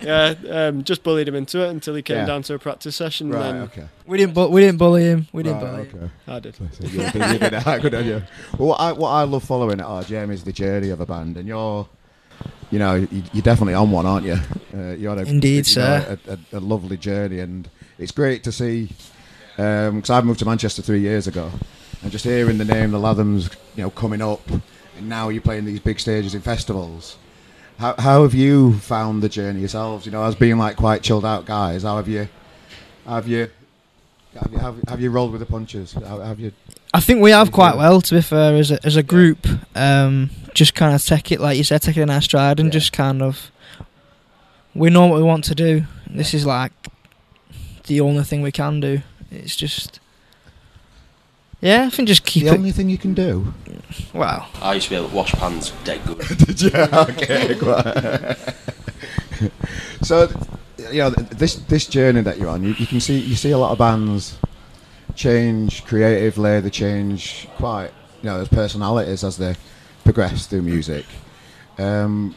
Yeah, 0.02 0.34
um, 0.50 0.82
just 0.82 1.02
bullied 1.02 1.28
him 1.28 1.34
into 1.34 1.62
it 1.62 1.68
until 1.68 1.94
he 1.94 2.00
came 2.00 2.16
Yeah. 2.16 2.26
down 2.26 2.42
to 2.44 2.54
a 2.54 2.58
practice 2.58 2.96
session. 2.96 3.28
Right. 3.30 3.44
and 3.50 3.62
Okay. 3.64 3.84
We 4.06 4.16
didn't 4.16 4.32
bu- 4.34 4.48
we 4.48 4.62
didn't 4.62 4.78
bully 4.78 5.04
him. 5.04 5.26
We 5.34 5.42
didn't 5.42 5.60
Right, 5.62 5.70
bully 5.72 5.84
him. 5.88 5.96
okay. 6.04 6.10
then 6.26 6.34
I 6.36 6.40
did. 6.40 6.54
So 6.56 6.64
you 6.80 6.88
did- 6.88 7.14
you 7.14 7.38
did 7.38 7.52
that, 7.52 7.82
good 7.82 7.94
on 7.94 8.06
you. 8.06 8.22
Well, 8.58 8.68
what 8.70 8.80
I, 8.80 8.92
what 8.92 9.10
I 9.10 9.24
love 9.24 9.44
following 9.44 9.78
at 9.78 9.86
RGM 9.86 10.30
is 10.32 10.42
the 10.44 10.52
journey 10.54 10.88
of 10.88 11.00
a 11.02 11.06
band, 11.06 11.36
and 11.36 11.46
you're, 11.46 11.86
you 12.74 12.80
know, 12.80 12.94
you, 12.96 13.22
you're 13.32 13.42
definitely 13.42 13.74
on 13.74 13.92
one, 13.92 14.04
aren't 14.04 14.26
you? 14.26 14.36
Uh, 14.74 14.90
you're 14.94 15.12
on 15.12 15.20
a, 15.20 15.22
Indeed, 15.22 15.50
you 15.50 15.58
know, 15.58 15.62
sir. 15.62 16.18
A, 16.26 16.32
a, 16.32 16.58
a 16.58 16.60
lovely 16.60 16.96
journey, 16.96 17.38
and 17.38 17.68
it's 17.96 18.10
great 18.10 18.42
to 18.42 18.50
see. 18.50 18.90
Because 19.54 20.10
I've 20.10 20.24
moved 20.24 20.40
to 20.40 20.44
Manchester 20.44 20.82
three 20.82 20.98
years 20.98 21.28
ago, 21.28 21.48
and 22.02 22.10
just 22.10 22.24
hearing 22.24 22.58
the 22.58 22.64
name, 22.64 22.90
the 22.90 22.98
Lathums, 22.98 23.54
you 23.76 23.84
know, 23.84 23.90
coming 23.90 24.20
up, 24.20 24.40
and 24.50 25.08
now 25.08 25.28
you're 25.28 25.42
playing 25.42 25.64
these 25.64 25.78
big 25.78 26.00
stages 26.00 26.34
in 26.34 26.40
festivals. 26.40 27.16
How, 27.78 27.94
how 28.00 28.22
have 28.22 28.34
you 28.34 28.72
found 28.80 29.22
the 29.22 29.28
journey 29.28 29.60
yourselves? 29.60 30.06
You 30.06 30.10
know, 30.10 30.24
as 30.24 30.34
being 30.34 30.58
like 30.58 30.74
quite 30.74 31.04
chilled 31.04 31.24
out 31.24 31.44
guys, 31.46 31.84
how 31.84 31.94
have 31.94 32.08
you, 32.08 32.28
have 33.06 33.28
you 33.28 33.48
Have 34.34 34.52
you, 34.52 34.58
have, 34.58 34.76
have 34.88 35.00
you 35.00 35.10
rolled 35.10 35.30
with 35.30 35.40
the 35.40 35.46
punches? 35.46 35.92
Have, 35.92 36.20
have 36.20 36.40
you? 36.40 36.50
I 36.92 36.98
think 36.98 37.22
we 37.22 37.30
have 37.30 37.52
quite 37.52 37.76
well, 37.76 38.00
to 38.00 38.14
be 38.16 38.22
fair, 38.22 38.56
as 38.56 38.72
a, 38.72 38.84
as 38.84 38.96
a 38.96 39.04
group. 39.04 39.46
Um, 39.76 40.30
just 40.54 40.74
kind 40.74 40.94
of 40.94 41.04
take 41.04 41.30
it, 41.32 41.40
like 41.40 41.56
you 41.58 41.64
said, 41.64 41.82
take 41.82 41.96
it 41.96 42.02
in 42.02 42.10
our 42.10 42.20
stride 42.22 42.60
and 42.60 42.68
Yeah. 42.72 42.78
just 42.80 42.92
kind 42.92 43.22
of. 43.22 43.50
We 44.74 44.90
know 44.90 45.06
what 45.06 45.16
we 45.18 45.22
want 45.22 45.44
to 45.44 45.54
do. 45.54 45.84
This 46.08 46.34
is 46.34 46.46
like 46.46 46.72
the 47.86 48.00
only 48.00 48.24
thing 48.24 48.42
we 48.42 48.52
can 48.52 48.80
do. 48.80 49.02
It's 49.30 49.56
just. 49.56 50.00
Yeah, 51.60 51.84
I 51.86 51.90
think 51.90 52.08
just 52.08 52.24
keep 52.24 52.44
the 52.44 52.50
it. 52.50 52.54
only 52.58 52.72
thing 52.72 52.90
you 52.90 52.98
can 52.98 53.14
do. 53.14 53.54
Well, 54.12 54.48
I 54.60 54.74
used 54.74 54.86
to 54.86 54.90
be 54.90 54.96
able 54.96 55.08
to 55.08 55.14
wash 55.14 55.32
pans 55.32 55.72
dead 55.84 56.00
good. 56.04 56.18
Did 56.38 56.60
you? 56.60 56.70
Okay. 56.74 57.54
go 57.58 58.34
so, 60.02 60.28
you 60.92 60.98
know, 60.98 61.10
this 61.10 61.54
this 61.56 61.86
journey 61.86 62.20
that 62.22 62.38
you're 62.38 62.48
on, 62.50 62.62
you, 62.62 62.74
you 62.78 62.86
can 62.86 63.00
see 63.00 63.18
you 63.18 63.34
see 63.34 63.50
a 63.52 63.58
lot 63.58 63.72
of 63.72 63.78
bands 63.78 64.36
change 65.14 65.84
creatively. 65.84 66.60
They 66.60 66.70
change 66.70 67.48
quite, 67.56 67.90
you 68.22 68.28
know, 68.30 68.40
as 68.40 68.48
personalities 68.48 69.24
as 69.24 69.36
they 69.38 69.54
progress 70.04 70.46
through 70.46 70.62
music. 70.62 71.04
Um, 71.78 72.34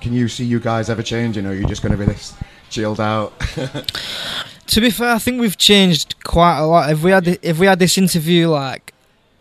can 0.00 0.12
you 0.12 0.28
see 0.28 0.44
you 0.44 0.58
guys 0.58 0.90
ever 0.90 1.02
changing, 1.02 1.46
or 1.46 1.50
are 1.50 1.54
you 1.54 1.66
just 1.66 1.82
going 1.82 1.92
to 1.92 1.98
be 1.98 2.04
this 2.04 2.34
chilled 2.68 3.00
out? 3.00 3.32
to 4.66 4.80
be 4.80 4.90
fair, 4.90 5.14
I 5.14 5.18
think 5.18 5.40
we've 5.40 5.56
changed 5.56 6.16
quite 6.24 6.58
a 6.58 6.66
lot. 6.66 6.90
If 6.90 7.02
we 7.02 7.10
had 7.12 7.38
if 7.42 7.58
we 7.58 7.66
had 7.66 7.78
this 7.78 7.96
interview 7.96 8.48
like 8.48 8.92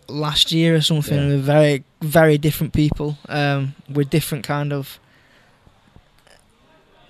last 0.08 0.52
year 0.52 0.76
or 0.76 0.82
something, 0.82 1.18
Yeah. 1.18 1.28
with 1.30 1.44
very 1.44 1.84
very 2.02 2.38
different 2.38 2.74
people, 2.74 3.18
um, 3.30 3.74
with 3.92 4.10
different 4.12 4.46
kind 4.46 4.72
of 4.72 5.00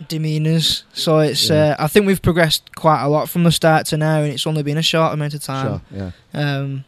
demeanors. 0.03 0.83
So 0.93 1.19
it's 1.19 1.49
Yeah. 1.49 1.75
uh, 1.79 1.83
I 1.83 1.87
think 1.87 2.05
we've 2.05 2.21
progressed 2.21 2.75
quite 2.75 3.03
a 3.03 3.07
lot 3.07 3.29
from 3.29 3.43
the 3.43 3.51
start 3.51 3.85
to 3.87 3.97
now, 3.97 4.19
and 4.21 4.31
it's 4.31 4.47
only 4.47 4.63
been 4.63 4.77
a 4.77 4.81
short 4.83 5.13
amount 5.13 5.33
of 5.33 5.41
time. 5.43 5.81
Sure. 5.91 6.13
Yeah. 6.33 6.39
Um, 6.57 6.85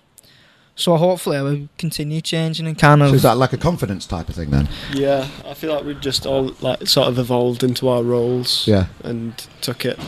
so 0.77 0.95
hopefully 0.95 1.41
we'll 1.41 1.67
continue 1.77 2.21
changing 2.21 2.65
and 2.67 2.77
kind 2.79 3.01
So 3.01 3.07
of 3.09 3.13
is 3.15 3.23
that 3.23 3.35
like 3.37 3.51
a 3.51 3.57
confidence 3.57 4.05
type 4.05 4.29
of 4.29 4.35
thing 4.35 4.51
then? 4.51 4.69
Yeah, 4.93 5.27
I 5.45 5.53
feel 5.53 5.73
like 5.73 5.83
we've 5.83 5.99
just 5.99 6.25
all 6.25 6.53
like 6.61 6.87
sort 6.87 7.09
of 7.09 7.19
evolved 7.19 7.63
into 7.63 7.89
our 7.89 8.03
roles 8.03 8.65
Yeah. 8.65 8.85
and 9.03 9.33
took 9.61 9.83
it 9.85 9.99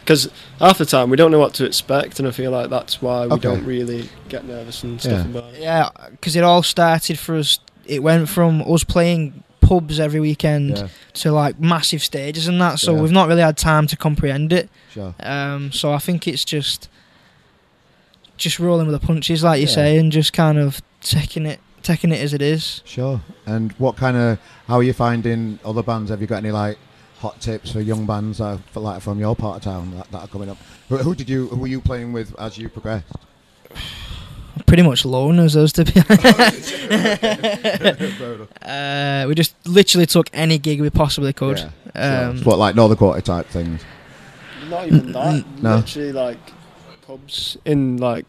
because 0.00 0.30
half 0.60 0.78
the 0.78 0.86
time 0.86 1.10
we 1.10 1.16
don't 1.16 1.30
know 1.30 1.38
what 1.38 1.52
to 1.54 1.64
expect, 1.66 2.18
and 2.18 2.28
I 2.28 2.30
feel 2.30 2.50
like 2.50 2.70
that's 2.70 3.02
why 3.02 3.26
we 3.26 3.32
Okay. 3.32 3.42
don't 3.48 3.64
really 3.64 4.08
get 4.28 4.46
nervous 4.46 4.82
and 4.84 5.00
stuff 5.00 5.12
Yeah. 5.26 5.38
about 5.38 5.54
it. 5.54 5.60
yeah, 5.60 5.88
because 6.12 6.36
it 6.36 6.44
all 6.44 6.62
started 6.62 7.18
for 7.18 7.36
us. 7.36 7.58
It 7.86 8.02
went 8.02 8.28
from 8.28 8.62
us 8.70 8.84
playing 8.84 9.42
pubs 9.60 9.98
every 10.00 10.20
weekend 10.20 10.76
Yeah. 10.78 10.88
to 11.14 11.32
like 11.32 11.58
massive 11.60 12.02
stages 12.02 12.48
and 12.48 12.58
that. 12.60 12.78
So 12.78 12.94
Yeah. 12.94 13.02
we've 13.02 13.12
not 13.12 13.28
really 13.28 13.42
had 13.42 13.56
time 13.58 13.86
to 13.88 13.96
comprehend 13.96 14.50
it. 14.52 14.70
Sure. 14.94 15.14
Um, 15.20 15.72
so 15.72 15.92
I 15.92 15.98
think 15.98 16.26
it's 16.28 16.44
just 16.44 16.88
just 18.38 18.58
rolling 18.58 18.86
with 18.86 18.98
the 19.00 19.06
punches, 19.06 19.42
like 19.44 19.60
you 19.60 19.66
Yeah. 19.66 19.74
say, 19.74 19.98
and 19.98 20.10
just 20.10 20.32
kind 20.32 20.58
of 20.58 20.80
taking 21.00 21.44
it 21.46 21.60
taking 21.82 22.10
it 22.12 22.20
as 22.20 22.34
it 22.34 22.42
is. 22.42 22.82
Sure. 22.84 23.20
And 23.46 23.72
what 23.78 23.96
kind 23.96 24.16
of 24.16 24.38
how 24.66 24.76
are 24.76 24.82
you 24.82 24.92
finding 24.92 25.58
other 25.64 25.82
bands? 25.82 26.10
Have 26.10 26.20
you 26.20 26.26
got 26.26 26.38
any 26.38 26.50
like 26.50 26.76
hot 27.20 27.40
tips 27.40 27.72
for 27.72 27.80
young 27.80 28.04
bands 28.06 28.38
that 28.38 28.44
are, 28.44 28.58
for, 28.72 28.80
like 28.80 29.00
from 29.00 29.18
your 29.18 29.34
part 29.36 29.56
of 29.58 29.62
town 29.62 29.96
that, 29.96 30.10
that 30.12 30.18
are 30.18 30.28
coming 30.28 30.48
up? 30.50 30.58
Who, 30.88 30.96
who 30.98 31.14
did 31.14 31.28
you 31.28 31.48
who 31.48 31.56
were 31.56 31.66
you 31.66 31.80
playing 31.80 32.12
with 32.12 32.34
as 32.38 32.58
you 32.58 32.68
progressed? 32.68 33.06
Pretty 34.66 34.82
much 34.82 35.04
loners 35.04 35.54
us 35.56 35.72
to 35.72 35.84
be 35.84 36.00
honest. 36.10 36.74
uh, 38.62 39.24
we 39.28 39.34
just 39.34 39.54
literally 39.66 40.06
took 40.06 40.28
any 40.32 40.58
gig 40.58 40.80
we 40.80 40.90
possibly 40.90 41.32
could. 41.32 41.58
Yeah, 41.94 42.28
Um, 42.28 42.36
sure. 42.38 42.44
what 42.44 42.58
like 42.58 42.74
Northern 42.74 42.98
Quarter 42.98 43.20
type 43.20 43.46
things? 43.46 43.82
Not 44.68 44.86
even 44.88 45.12
that. 45.12 45.44
No. 45.62 45.76
Literally, 45.76 46.12
like 46.12 46.38
pubs 47.08 47.56
in 47.64 47.96
like 47.96 48.26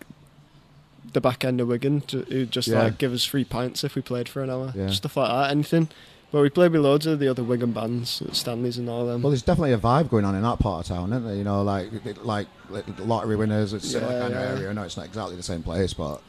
the 1.14 1.22
back 1.22 1.44
end 1.44 1.60
of 1.62 1.68
Wigan 1.68 2.02
to, 2.02 2.22
who 2.24 2.46
just 2.46 2.68
Yeah. 2.68 2.84
like 2.84 2.98
give 2.98 3.14
us 3.14 3.24
free 3.26 3.44
pints 3.44 3.84
if 3.84 3.94
we 3.96 4.02
played 4.02 4.28
for 4.30 4.42
an 4.42 4.50
hour, 4.50 4.72
Yeah. 4.76 4.90
stuff 4.90 5.18
like 5.18 5.30
that. 5.30 5.52
Anything. 5.52 5.90
But 6.32 6.42
we 6.44 6.50
played 6.52 6.72
with 6.72 6.82
loads 6.82 7.08
of 7.08 7.18
the 7.20 7.28
other 7.28 7.44
Wigan 7.44 7.72
bands, 7.72 8.22
Stanleys 8.32 8.78
and 8.78 8.88
all 8.88 9.06
them. 9.08 9.24
Well, 9.24 9.32
there's 9.32 9.42
definitely 9.42 9.74
a 9.74 9.80
vibe 9.80 10.10
going 10.12 10.26
on 10.26 10.36
in 10.36 10.44
that 10.44 10.60
part 10.60 10.82
of 10.90 10.96
town, 10.96 11.12
isn't 11.12 11.26
there? 11.26 11.36
You 11.36 11.44
know, 11.44 11.64
like 11.64 11.90
like, 12.24 12.48
like 12.70 12.86
lottery 13.00 13.36
winners. 13.36 13.74
It's 13.74 13.86
a 13.86 13.90
similar 13.90 14.14
Yeah, 14.14 14.20
kind 14.22 14.34
yeah. 14.36 14.42
of 14.44 14.58
area. 14.60 14.70
I 14.70 14.74
know 14.74 14.84
it's 14.84 14.96
not 14.98 15.08
exactly 15.08 15.36
the 15.36 15.42
same 15.44 15.64
place, 15.64 15.94
but 15.94 16.22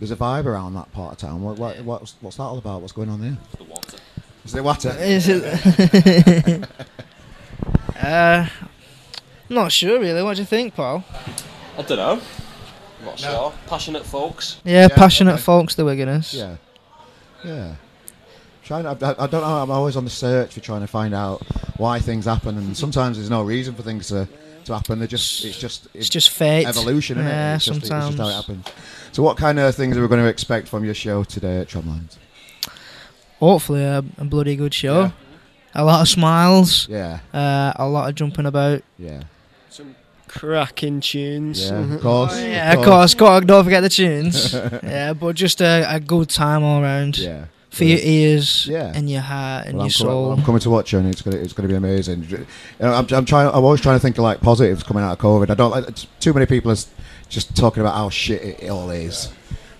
there's 0.00 0.10
a 0.10 0.16
vibe 0.16 0.46
around 0.46 0.74
that 0.74 0.92
part 0.92 1.12
of 1.12 1.18
town. 1.18 1.40
What, 1.42 1.56
what, 1.56 1.80
what's, 1.84 2.16
what's 2.20 2.36
that 2.38 2.42
all 2.42 2.58
about? 2.58 2.80
What's 2.80 2.92
going 2.92 3.08
on 3.08 3.20
there? 3.20 3.36
The 3.56 3.64
water. 3.64 3.96
Is 4.44 4.52
there 4.52 4.62
water? 4.64 4.90
Is 4.98 5.28
it? 5.28 6.64
uh, 8.02 8.48
not 9.48 9.70
sure 9.70 10.00
really. 10.00 10.20
What 10.22 10.34
do 10.34 10.42
you 10.42 10.46
think, 10.46 10.74
Paul? 10.74 11.04
I 11.76 11.82
don't 11.82 11.98
know. 11.98 12.20
I'm 13.00 13.04
not 13.06 13.18
sure. 13.18 13.52
Passionate 13.66 14.04
folks. 14.06 14.60
Yeah, 14.64 14.82
Yeah, 14.82 14.88
passionate 14.88 15.34
okay. 15.34 15.42
folks, 15.42 15.74
the 15.74 15.82
Wiganers. 15.84 16.32
Yeah, 16.34 16.56
yeah. 17.44 17.74
Trying, 18.62 18.86
I, 18.86 18.92
I 18.92 18.94
I 19.24 19.26
don't 19.26 19.32
know. 19.42 19.42
I'm 19.62 19.70
always 19.70 19.96
on 19.96 20.04
the 20.04 20.10
search 20.10 20.54
for 20.54 20.60
trying 20.60 20.80
to 20.80 20.86
find 20.86 21.12
out 21.14 21.42
why 21.76 21.98
things 21.98 22.24
happen, 22.24 22.56
and 22.56 22.74
sometimes 22.76 23.18
there's 23.18 23.28
no 23.28 23.42
reason 23.42 23.74
for 23.74 23.82
things 23.82 24.08
to, 24.08 24.26
to 24.64 24.74
happen. 24.74 25.00
They 25.00 25.06
just 25.06 25.44
it's 25.44 25.58
just 25.58 25.88
It's 25.92 26.08
just 26.08 26.30
fate. 26.30 26.66
evolution, 26.66 27.18
isn't 27.18 27.28
Yeah, 27.30 27.52
it? 27.52 27.56
It's 27.56 27.64
just, 27.66 27.78
it's 27.80 27.88
just 27.88 27.92
how 27.92 28.08
it 28.08 28.16
sometimes. 28.16 28.34
happens. 28.34 28.66
So, 29.12 29.22
what 29.22 29.36
kind 29.36 29.58
of 29.58 29.74
things 29.74 29.96
are 29.98 30.00
we 30.02 30.08
going 30.08 30.22
to 30.22 30.28
expect 30.28 30.68
from 30.68 30.82
your 30.84 30.94
show 30.94 31.24
today 31.24 31.58
at 31.60 31.68
Tramlines? 31.68 32.16
Hopefully, 33.40 33.82
a, 33.84 33.98
a 34.16 34.24
bloody 34.24 34.56
good 34.56 34.72
show. 34.72 35.02
Yeah. 35.02 35.10
A 35.74 35.84
lot 35.84 36.00
of 36.02 36.08
smiles. 36.08 36.88
Yeah, 36.88 37.18
Uh, 37.34 37.72
a 37.76 37.86
lot 37.86 38.08
of 38.08 38.14
jumping 38.14 38.46
about. 38.46 38.82
yeah, 38.98 39.24
Some 39.68 39.94
cracking 40.34 41.00
tunes. 41.00 41.70
yeah. 41.70 41.94
Of 41.94 42.00
course. 42.00 42.32
Oh, 42.34 42.44
yeah, 42.46 42.72
of 42.72 42.84
course. 42.84 43.14
Got 43.14 43.46
don't 43.46 43.64
forget 43.64 43.82
the 43.82 43.88
tunes. 43.88 44.52
yeah, 44.82 45.12
but 45.12 45.36
just 45.36 45.60
a, 45.60 45.84
a 45.88 46.00
good 46.00 46.28
time 46.28 46.62
all 46.62 46.82
round 46.82 47.18
Yeah. 47.18 47.46
for 47.70 47.84
your 47.84 47.98
ears 48.02 48.66
Yeah. 48.66 48.92
and 48.94 49.08
your 49.10 49.20
heart 49.22 49.66
and 49.66 49.78
Well, 49.78 49.86
your 49.86 49.92
I'm, 49.92 49.92
coming, 49.98 50.10
soul. 50.12 50.32
I'm 50.32 50.42
coming 50.44 50.60
to 50.60 50.70
watch 50.70 50.92
you, 50.92 50.98
and 50.98 51.08
it's 51.08 51.22
gonna 51.22 51.36
it's 51.38 51.52
gonna 51.52 51.68
be 51.68 51.74
amazing. 51.74 52.24
You 52.28 52.46
know, 52.80 52.92
I'm, 52.94 53.06
I'm 53.10 53.24
trying. 53.24 53.48
I'm 53.48 53.64
always 53.64 53.80
trying 53.80 53.96
to 53.96 54.00
think 54.00 54.18
of 54.18 54.24
like 54.24 54.40
positives 54.40 54.82
coming 54.82 55.02
out 55.04 55.12
of 55.12 55.18
COVID. 55.18 55.50
I 55.50 55.54
don't 55.54 55.70
like 55.70 55.86
too 56.20 56.32
many 56.32 56.46
people 56.46 56.70
are 56.72 56.76
just 57.28 57.56
talking 57.56 57.80
about 57.80 57.94
how 57.94 58.10
shit 58.10 58.42
it 58.62 58.68
all 58.70 58.90
is. 58.90 59.32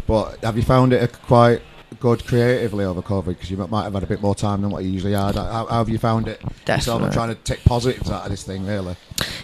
But 0.06 0.38
have 0.44 0.56
you 0.56 0.62
found 0.62 0.92
it 0.92 1.02
a 1.02 1.08
quite 1.08 1.62
good 2.00 2.24
creatively 2.26 2.84
over 2.84 3.02
COVID? 3.02 3.26
Because 3.26 3.50
you 3.50 3.56
might 3.56 3.84
have 3.84 3.94
had 3.94 4.02
a 4.02 4.06
bit 4.06 4.20
more 4.20 4.34
time 4.34 4.62
than 4.62 4.70
what 4.70 4.84
you 4.84 4.90
usually 4.90 5.12
had. 5.14 5.34
How, 5.36 5.66
how 5.66 5.78
have 5.78 5.88
you 5.88 5.98
found 5.98 6.28
it? 6.28 6.40
yourself? 6.42 6.50
I'm 6.60 6.74
Definitely. 7.08 7.10
trying 7.14 7.28
to 7.28 7.34
take 7.36 7.64
positives 7.64 8.10
out 8.10 8.24
of 8.24 8.30
this 8.30 8.42
thing, 8.44 8.66
really. 8.66 8.96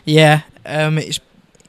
Yeah, 0.04 0.42
um, 0.66 0.98
it's 0.98 1.20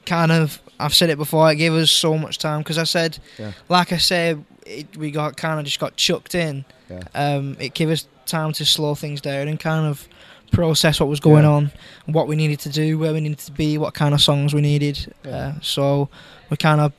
kind 0.06 0.32
of. 0.32 0.60
I've 0.80 0.94
said 0.94 1.10
it 1.10 1.16
before. 1.18 1.50
It 1.52 1.56
gave 1.56 1.72
us 1.74 1.90
so 1.92 2.18
much 2.18 2.38
time 2.38 2.60
because 2.60 2.76
I 2.78 2.84
said, 2.84 3.18
Yeah. 3.38 3.52
like 3.68 3.92
I 3.92 3.98
said, 3.98 4.44
it, 4.66 4.96
we 4.96 5.12
got 5.12 5.36
kind 5.36 5.60
of 5.60 5.64
just 5.64 5.78
got 5.78 5.94
chucked 5.96 6.34
in. 6.34 6.64
Yeah. 6.90 7.02
Um, 7.14 7.56
it 7.60 7.72
gave 7.74 7.88
us 7.88 8.06
time 8.26 8.52
to 8.54 8.64
slow 8.64 8.96
things 8.96 9.20
down 9.20 9.46
and 9.46 9.60
kind 9.60 9.86
of 9.86 10.08
process 10.50 10.98
what 10.98 11.08
was 11.08 11.20
going 11.20 11.44
Yeah. 11.44 11.50
on, 11.50 11.72
what 12.06 12.26
we 12.26 12.34
needed 12.34 12.58
to 12.60 12.68
do, 12.68 12.98
where 12.98 13.12
we 13.12 13.20
needed 13.20 13.38
to 13.40 13.52
be, 13.52 13.78
what 13.78 13.94
kind 13.94 14.12
of 14.12 14.20
songs 14.20 14.54
we 14.54 14.60
needed. 14.60 15.14
Yeah. 15.24 15.30
Uh, 15.36 15.52
so 15.60 16.08
we 16.50 16.56
kind 16.56 16.80
of 16.80 16.92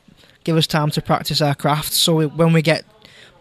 give 0.46 0.56
us 0.56 0.66
time 0.66 0.90
to 0.92 1.02
practice 1.02 1.42
our 1.42 1.54
craft. 1.56 1.92
So 1.92 2.16
we, 2.16 2.26
when 2.28 2.54
we 2.54 2.62
get 2.62 2.86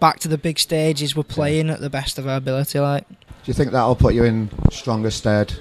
back 0.03 0.19
to 0.19 0.27
the 0.27 0.37
big 0.37 0.59
stages, 0.59 1.15
we're 1.15 1.23
playing 1.23 1.71
at 1.71 1.81
the 1.81 1.89
best 1.89 2.19
of 2.19 2.27
our 2.27 2.37
ability. 2.37 2.81
Like, 2.81 3.09
Do 3.09 3.15
you 3.45 3.55
think 3.55 3.71
that'll 3.71 3.95
put 3.95 4.15
you 4.15 4.25
in 4.25 4.51
stronger 4.73 5.13
stead 5.13 5.55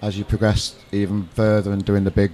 as 0.00 0.16
you 0.16 0.24
progress 0.24 0.74
even 0.92 1.28
further 1.34 1.72
and 1.72 1.84
doing 1.84 2.04
the 2.04 2.10
big, 2.10 2.32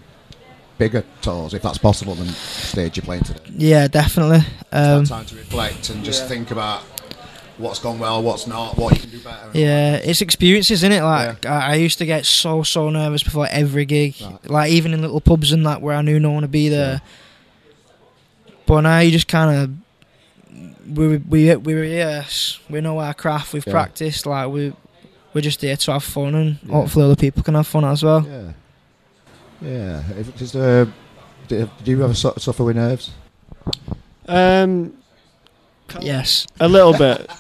bigger 0.79 1.03
tours, 1.21 1.53
if 1.53 1.61
that's 1.63 1.79
possible, 1.79 2.15
than 2.15 2.29
the 2.29 2.33
stage 2.33 2.97
you're 2.97 3.05
playing 3.05 3.25
today? 3.25 3.41
yeah, 3.57 3.89
definitely. 3.89 4.39
Um, 4.71 5.03
that 5.03 5.07
time 5.09 5.27
to 5.27 5.35
reflect 5.35 5.91
and 5.91 6.05
just 6.05 6.23
Yeah. 6.23 6.29
think 6.29 6.53
about 6.53 6.83
what's 7.59 7.81
gone 7.81 7.99
well, 7.99 8.23
what's 8.23 8.47
not, 8.47 8.79
what 8.79 8.95
you 8.95 9.01
can 9.01 9.11
do 9.11 9.19
better. 9.19 9.51
Yeah, 9.53 9.97
it's 9.97 10.21
experiences, 10.23 10.79
isn't 10.85 10.93
it? 10.93 11.03
Like 11.03 11.45
I, 11.45 11.73
I 11.73 11.75
used 11.75 11.99
to 11.99 12.07
get 12.07 12.25
so 12.25 12.63
so 12.63 12.89
nervous 12.89 13.25
before 13.25 13.49
every 13.51 13.85
gig, 13.85 14.15
Right. 14.23 14.49
like 14.49 14.71
even 14.71 14.95
in 14.95 15.03
little 15.03 15.21
pubs 15.21 15.51
and 15.51 15.67
that 15.67 15.83
where 15.83 15.97
I 15.97 16.03
knew 16.03 16.21
no 16.21 16.31
one 16.31 16.43
would 16.43 16.53
be 16.53 16.69
there. 16.69 17.03
But 18.65 18.83
now 18.83 19.01
you 19.01 19.11
just 19.11 19.27
kind 19.29 19.51
of 19.57 19.71
we 20.95 21.17
we 21.19 21.57
we 21.57 21.75
rehearse, 21.75 22.61
we 22.71 22.81
know 22.81 22.99
our 22.99 23.15
craft, 23.15 23.53
we've 23.53 23.67
Yeah. 23.67 23.73
practiced, 23.73 24.27
like 24.27 24.49
we 24.49 24.73
we're 25.35 25.41
just 25.41 25.61
here 25.63 25.77
to 25.77 25.93
have 25.93 26.05
fun 26.05 26.35
and 26.35 26.59
Yeah. 26.67 26.73
hopefully 26.73 27.05
other 27.07 27.17
people 27.17 27.43
can 27.43 27.55
have 27.55 27.67
fun 27.67 27.85
as 27.85 28.03
well. 28.03 28.27
Yeah. 28.29 28.53
Yeah. 29.63 30.03
If, 30.19 30.41
is 30.43 30.53
there, 30.53 30.87
do, 31.49 31.71
do 31.85 31.91
you 31.91 32.05
ever 32.05 32.15
suffer 32.15 32.65
with 32.65 32.77
nerves? 32.77 33.11
Um, 34.29 34.95
Yes, 36.01 36.47
a 36.59 36.69
little 36.69 36.95
bit, 36.97 37.31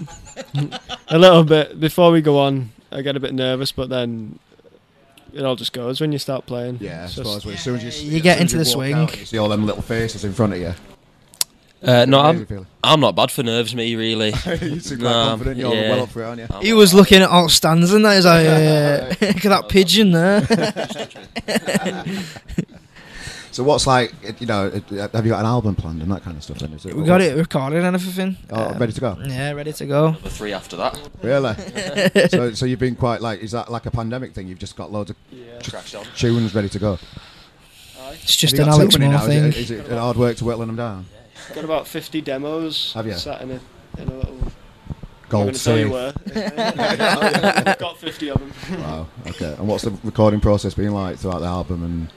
a 1.08 1.18
little 1.18 1.42
bit. 1.42 1.80
Before 1.80 2.10
we 2.10 2.20
go 2.20 2.38
on, 2.38 2.70
I 2.90 3.00
get 3.00 3.16
a 3.16 3.20
bit 3.20 3.32
nervous, 3.32 3.72
but 3.72 3.88
then 3.88 4.38
it 5.32 5.42
all 5.42 5.56
just 5.56 5.72
goes 5.72 6.02
when 6.02 6.12
you 6.12 6.18
start 6.18 6.44
playing. 6.44 6.76
Yeah, 6.80 7.00
I 7.00 7.04
It's 7.04 7.14
suppose. 7.14 7.44
just- 7.44 7.54
As 7.56 7.62
soon 7.62 7.76
as 7.76 8.02
you, 8.04 8.10
You 8.10 8.16
as 8.16 8.22
get 8.22 8.40
into 8.42 8.58
the 8.58 8.64
you 8.64 8.68
walk 8.68 8.74
swing. 8.74 8.94
out 8.94 9.18
you 9.18 9.24
see 9.24 9.38
all 9.38 9.48
them 9.48 9.64
little 9.64 9.80
faces 9.80 10.24
in 10.26 10.34
front 10.34 10.52
of 10.52 10.58
you. 10.58 10.74
Uh, 11.82 12.04
no, 12.06 12.20
I'm. 12.20 12.66
I'm 12.84 13.00
not 13.00 13.16
bad 13.16 13.30
for 13.30 13.42
nerves, 13.42 13.74
me 13.74 13.94
really. 13.96 14.28
you 14.28 14.80
seem 14.80 14.98
quite 14.98 15.10
No, 15.10 15.24
confident. 15.28 15.56
You're 15.56 15.74
yeah. 15.74 15.90
well 15.90 16.02
up 16.02 16.08
for 16.10 16.22
it, 16.22 16.26
aren't 16.26 16.40
you? 16.40 16.46
He 16.60 16.72
was 16.72 16.94
looking 16.94 17.22
at 17.22 17.28
all 17.28 17.48
stands 17.48 17.92
and 17.92 18.04
that. 18.04 18.16
He's 18.16 18.24
like, 18.24 18.46
uh, 18.50 19.14
look 19.26 19.44
at 19.44 19.50
that 19.50 19.68
pigeon 19.68 20.12
there. 20.12 20.42
So 23.52 23.62
what's 23.62 23.86
like, 23.86 24.14
you 24.40 24.46
know, 24.46 24.70
have 24.70 24.90
you 24.90 24.96
got 25.32 25.40
an 25.40 25.44
album 25.44 25.74
planned 25.74 26.00
and 26.00 26.10
that 26.10 26.22
kind 26.22 26.38
of 26.38 26.42
stuff? 26.42 26.60
Then 26.60 26.72
is 26.72 26.86
it? 26.86 26.96
We 26.96 27.04
got 27.04 27.20
it 27.20 27.36
recorded 27.36 27.84
and 27.84 27.94
everything. 27.94 28.38
Oh, 28.48 28.70
Um, 28.70 28.78
ready 28.78 28.94
to 28.94 29.00
go. 29.02 29.18
Yeah, 29.26 29.52
ready 29.52 29.74
to 29.74 29.84
go. 29.84 30.12
The 30.22 30.30
three 30.30 30.54
after 30.54 30.74
that. 30.78 30.98
Really? 31.22 31.54
so, 32.30 32.54
so 32.54 32.64
you've 32.64 32.78
been 32.78 32.96
quite 32.96 33.20
like, 33.20 33.40
is 33.40 33.50
that 33.52 33.70
like 33.70 33.84
a 33.84 33.90
pandemic 33.90 34.32
thing? 34.32 34.48
You've 34.48 34.58
just 34.58 34.74
got 34.74 34.90
loads 34.90 35.10
of 35.10 35.16
Yeah. 35.30 35.60
Cracked 35.68 35.94
on. 35.94 36.06
tunes 36.16 36.54
ready 36.54 36.70
to 36.70 36.78
go. 36.78 36.98
It's 38.12 38.36
just 38.36 38.54
an 38.54 38.64
got 38.64 38.68
Alex 38.80 38.98
Moore 38.98 39.18
thing. 39.18 39.44
Is 39.44 39.70
it, 39.70 39.80
is 39.80 39.88
it 39.90 39.98
hard 39.98 40.16
work 40.16 40.38
to 40.38 40.46
whittling 40.46 40.68
them 40.68 40.76
down? 40.76 41.04
Got 41.54 41.64
about 41.64 41.86
50 41.86 42.20
demos. 42.20 42.92
Have 42.94 43.06
you? 43.06 43.14
Sat 43.14 43.42
in 43.42 43.50
a, 43.52 43.60
in 44.00 44.08
a 44.08 44.14
little. 44.14 44.38
Gold 45.28 45.48
I'm 45.48 45.52
gonna 45.52 45.58
tell 45.58 45.78
you 45.78 45.84
safe. 45.84 45.92
where. 45.92 47.76
got 47.78 47.98
50 47.98 48.28
of 48.30 48.38
them. 48.40 48.80
Wow. 48.82 49.06
Okay. 49.28 49.54
And 49.58 49.66
what's 49.68 49.84
the 49.84 49.92
recording 50.04 50.40
process 50.40 50.74
been 50.74 50.92
like 50.92 51.18
throughout 51.18 51.40
the 51.40 51.46
album? 51.46 51.82
And 51.84 52.12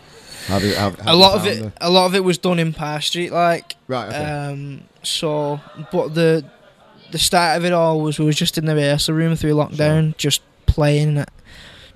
have 0.48 0.64
you? 0.64 0.76
Have, 0.76 0.98
have 1.00 1.08
a 1.08 1.12
you 1.12 1.18
lot 1.18 1.36
of 1.38 1.46
it, 1.48 1.62
the- 1.64 1.72
a 1.88 1.90
lot 1.90 2.06
of 2.08 2.16
it 2.16 2.24
was 2.24 2.38
done 2.38 2.60
in 2.60 2.74
Parr 2.74 3.02
Street, 3.02 3.32
like. 3.32 3.76
Right. 3.88 4.08
Okay. 4.10 4.18
Um, 4.24 4.82
so, 5.04 5.60
but 5.92 6.14
the 6.14 6.44
the 7.12 7.20
start 7.20 7.58
of 7.58 7.66
it 7.66 7.72
all 7.72 8.02
was 8.02 8.20
we 8.20 8.26
was 8.26 8.36
just 8.36 8.58
in 8.58 8.66
the 8.66 8.76
rehearsal 8.76 9.16
room 9.16 9.36
through 9.36 9.54
lockdown, 9.54 10.18
just 10.18 10.42
playing, 10.66 11.18
it, 11.18 11.30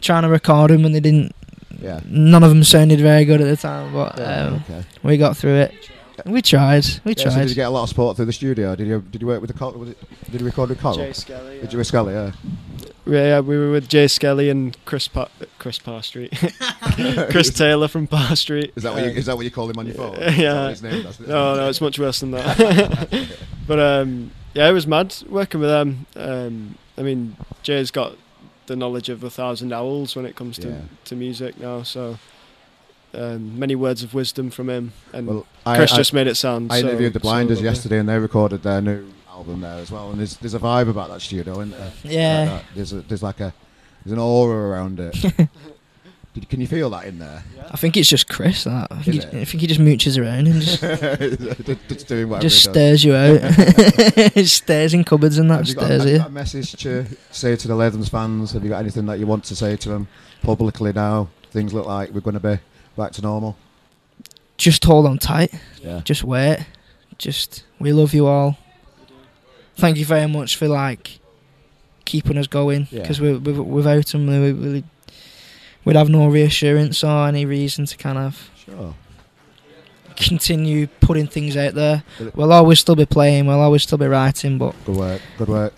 trying 0.01 0.23
to 0.23 0.29
record 0.29 0.71
them, 0.71 0.85
and 0.85 0.95
they 0.95 0.99
didn't. 1.01 1.35
yeah. 1.81 1.99
None 2.05 2.43
of 2.43 2.49
them 2.49 2.63
sounded 2.63 3.01
very 3.01 3.25
good 3.25 3.41
at 3.41 3.47
the 3.47 3.57
time, 3.57 3.91
but 3.91 4.17
Yeah, 4.17 4.23
um, 4.45 4.53
okay. 4.69 4.83
we 5.03 5.17
got 5.17 5.35
through 5.35 5.55
it. 5.55 5.73
We 6.25 6.41
tried. 6.41 6.85
We 7.05 7.13
Yeah, 7.15 7.23
so 7.23 7.29
tried. 7.31 7.39
did 7.41 7.49
you 7.49 7.55
get 7.55 7.67
a 7.67 7.69
lot 7.69 7.83
of 7.83 7.89
support 7.89 8.15
through 8.17 8.25
the 8.25 8.33
studio? 8.33 8.75
Did 8.75 8.87
you? 8.87 9.01
Did 9.11 9.21
you 9.21 9.27
work 9.27 9.41
with 9.41 9.51
the? 9.51 9.57
Col- 9.57 9.73
Was 9.73 9.89
it? 9.89 9.97
Did 10.31 10.41
you 10.41 10.45
record 10.45 10.69
with 10.69 10.79
Coral? 10.81 10.97
Jay 10.97 11.13
Skelly. 11.13 11.55
Did 11.55 11.63
Yeah. 11.65 11.71
you 11.71 11.77
with 11.77 11.87
Scully? 11.87 12.13
Yeah. 12.13 12.31
Yeah, 13.05 13.23
yeah, 13.23 13.39
we 13.39 13.57
were 13.57 13.71
with 13.71 13.87
Jay 13.89 14.07
Skelly 14.07 14.49
and 14.49 14.77
Chris 14.85 15.07
pa- 15.07 15.29
Chris 15.57 15.79
Parr 15.79 16.03
Street. 16.03 16.31
Chris 17.31 17.49
Taylor 17.49 17.87
from 17.87 18.05
Parr 18.07 18.35
Street. 18.35 18.71
Is 18.75 18.83
that 18.83 18.93
what 18.93 19.03
you, 19.03 19.09
Um, 19.11 19.17
is 19.17 19.25
that 19.25 19.35
what 19.35 19.45
you 19.45 19.51
call 19.51 19.69
him 19.69 19.79
on 19.79 19.87
your 19.87 19.95
phone? 19.95 20.15
yeah. 20.37 20.67
Is 20.69 20.79
his 20.81 20.83
name 20.83 21.05
is? 21.07 21.19
No, 21.21 21.55
no, 21.55 21.69
it's 21.69 21.81
much 21.81 21.97
worse 21.97 22.19
than 22.19 22.31
that. 22.31 23.27
but 23.67 23.79
um, 23.79 24.31
yeah, 24.53 24.69
it 24.69 24.73
was 24.73 24.85
mad 24.85 25.15
working 25.27 25.59
with 25.59 25.69
them. 25.69 26.05
Um, 26.15 26.75
I 26.97 27.01
mean, 27.01 27.35
Jay's 27.63 27.89
got 27.91 28.15
the 28.67 28.75
knowledge 28.75 29.09
of 29.09 29.23
a 29.23 29.29
thousand 29.31 29.73
owls 29.73 30.15
when 30.15 30.25
it 30.27 30.35
comes 30.35 30.59
to, 30.59 30.67
Yeah. 30.69 30.81
to 31.05 31.15
music 31.15 31.59
now. 31.59 31.81
So 31.81 32.19
um, 33.13 33.57
many 33.59 33.75
words 33.75 34.03
of 34.03 34.13
wisdom 34.13 34.49
from 34.49 34.69
him, 34.69 34.93
and 35.13 35.27
Well, 35.27 35.45
Chris 35.65 35.93
I, 35.93 35.97
just 35.97 36.13
made 36.13 36.27
it 36.27 36.35
sound. 36.35 36.71
I 36.71 36.81
so- 36.81 36.87
interviewed 36.87 37.13
the 37.13 37.19
Blinders 37.19 37.57
lovely. 37.57 37.69
yesterday, 37.69 37.97
and 37.99 38.07
they 38.09 38.17
recorded 38.19 38.63
their 38.63 38.81
new 38.81 39.05
album 39.29 39.61
there 39.61 39.79
as 39.79 39.89
well. 39.91 40.11
And 40.11 40.19
there's 40.19 40.37
there's 40.37 40.53
a 40.53 40.59
vibe 40.59 40.89
about 40.89 41.09
that 41.09 41.21
studio, 41.21 41.53
isn't 41.53 41.71
there? 41.71 41.91
Yeah. 42.03 42.51
Like. 42.53 42.65
There's 42.75 42.93
a, 42.93 43.01
there's 43.01 43.23
like 43.23 43.39
a 43.39 43.53
there's 44.03 44.13
an 44.13 44.19
aura 44.19 44.69
around 44.69 44.99
it. 44.99 45.15
Did, 46.35 46.47
can 46.47 46.61
you 46.61 46.67
feel 46.67 46.91
that 46.91 47.05
in 47.05 47.17
there? 47.17 47.43
I 47.71 47.75
think 47.77 47.97
it's 47.97 48.07
just 48.07 48.29
Chris. 48.29 48.63
That 48.65 48.87
I 48.91 49.01
think, 49.01 49.23
he. 49.23 49.39
I 49.39 49.45
think 49.45 49.61
he 49.61 49.65
just 49.67 49.79
mooches 49.79 50.15
around 50.21 50.47
and 50.47 50.61
just, 50.61 51.87
just 51.89 52.07
doing 52.07 52.29
whatever 52.29 52.43
just 52.47 52.67
he 52.67 52.71
does. 52.71 53.01
Just 53.01 53.01
stares 53.01 53.03
you 53.03 53.15
out. 53.15 54.33
he 54.35 54.45
stares 54.45 54.93
in 54.93 55.03
cupboards 55.03 55.39
and 55.39 55.49
that 55.49 55.57
Have 55.57 55.67
you, 55.69 55.73
got, 55.73 55.85
stares 55.85 56.05
you 56.05 56.11
you. 56.11 56.17
got 56.19 56.27
a 56.27 56.31
message 56.31 56.73
to 56.83 57.05
say 57.31 57.55
to 57.55 57.67
the 57.67 57.73
Lathums 57.73 58.11
fans? 58.11 58.51
Have 58.51 58.63
you 58.63 58.69
got 58.69 58.77
anything 58.79 59.07
that 59.07 59.17
you 59.17 59.25
want 59.25 59.43
to 59.45 59.55
say 59.55 59.75
to 59.77 59.89
them 59.89 60.07
publicly 60.43 60.93
now? 60.93 61.29
Things 61.49 61.73
look 61.73 61.87
like 61.87 62.11
we're 62.11 62.19
going 62.21 62.35
to 62.35 62.39
be 62.39 62.59
back 62.99 63.11
to 63.13 63.21
normal. 63.21 63.57
Just 64.57 64.83
hold 64.83 65.05
on 65.07 65.17
tight. 65.17 65.53
Yeah. 65.81 66.01
Just 66.03 66.23
wait. 66.23 66.59
Just 67.17 67.63
we 67.79 67.91
love 67.93 68.13
you 68.13 68.27
all. 68.27 68.57
Thank 69.75 69.97
you 69.97 70.05
very 70.05 70.27
much 70.27 70.55
for 70.57 70.67
like 70.67 71.19
keeping 72.05 72.37
us 72.37 72.47
going 72.47 72.87
Yeah. 72.91 73.01
because 73.01 73.21
we, 73.21 73.37
we, 73.37 73.53
without 73.53 74.05
them 74.07 74.27
we, 74.27 74.51
we, 74.53 74.83
we'd 75.85 75.95
have 75.95 76.09
no 76.09 76.27
reassurance 76.27 77.03
or 77.03 77.27
any 77.27 77.45
reason 77.45 77.85
to 77.85 77.95
kind 77.97 78.17
of 78.17 78.49
Sure. 78.65 78.93
continue 80.15 80.87
putting 80.99 81.27
things 81.27 81.55
out 81.55 81.75
there. 81.75 82.03
We'll 82.35 82.51
always 82.51 82.79
still 82.79 82.95
be 82.95 83.05
playing. 83.05 83.45
We'll 83.45 83.61
always 83.61 83.83
still 83.83 83.97
be 83.97 84.07
writing. 84.07 84.57
But 84.57 84.75
Good 84.85 84.95
work. 84.97 85.21
Good 85.37 85.47
work. 85.47 85.73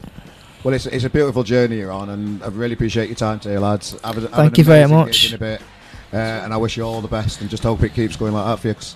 Well, 0.63 0.73
it's, 0.73 0.85
it's 0.85 1.03
a 1.05 1.09
beautiful 1.09 1.43
journey 1.43 1.77
you're 1.77 1.91
on, 1.91 2.09
and 2.09 2.43
I 2.43 2.47
really 2.47 2.73
appreciate 2.73 3.07
your 3.07 3.15
time 3.15 3.39
today, 3.39 3.57
lads. 3.57 3.91
Have 4.03 4.17
a, 4.17 4.21
have 4.21 4.31
Thank 4.31 4.57
you 4.59 4.63
very 4.63 4.87
much. 4.87 5.35
Gig 6.11 6.19
In 6.19 6.19
a 6.19 6.29
bit, 6.29 6.41
uh, 6.41 6.43
and 6.45 6.53
I 6.53 6.57
wish 6.57 6.77
you 6.77 6.83
all 6.83 7.01
the 7.01 7.07
best, 7.07 7.41
and 7.41 7.49
just 7.49 7.63
hope 7.63 7.83
it 7.83 7.93
keeps 7.93 8.15
going 8.15 8.33
like 8.33 8.45
that 8.45 8.59
for 8.59 8.67
you. 8.69 8.73
'cause 8.73 8.95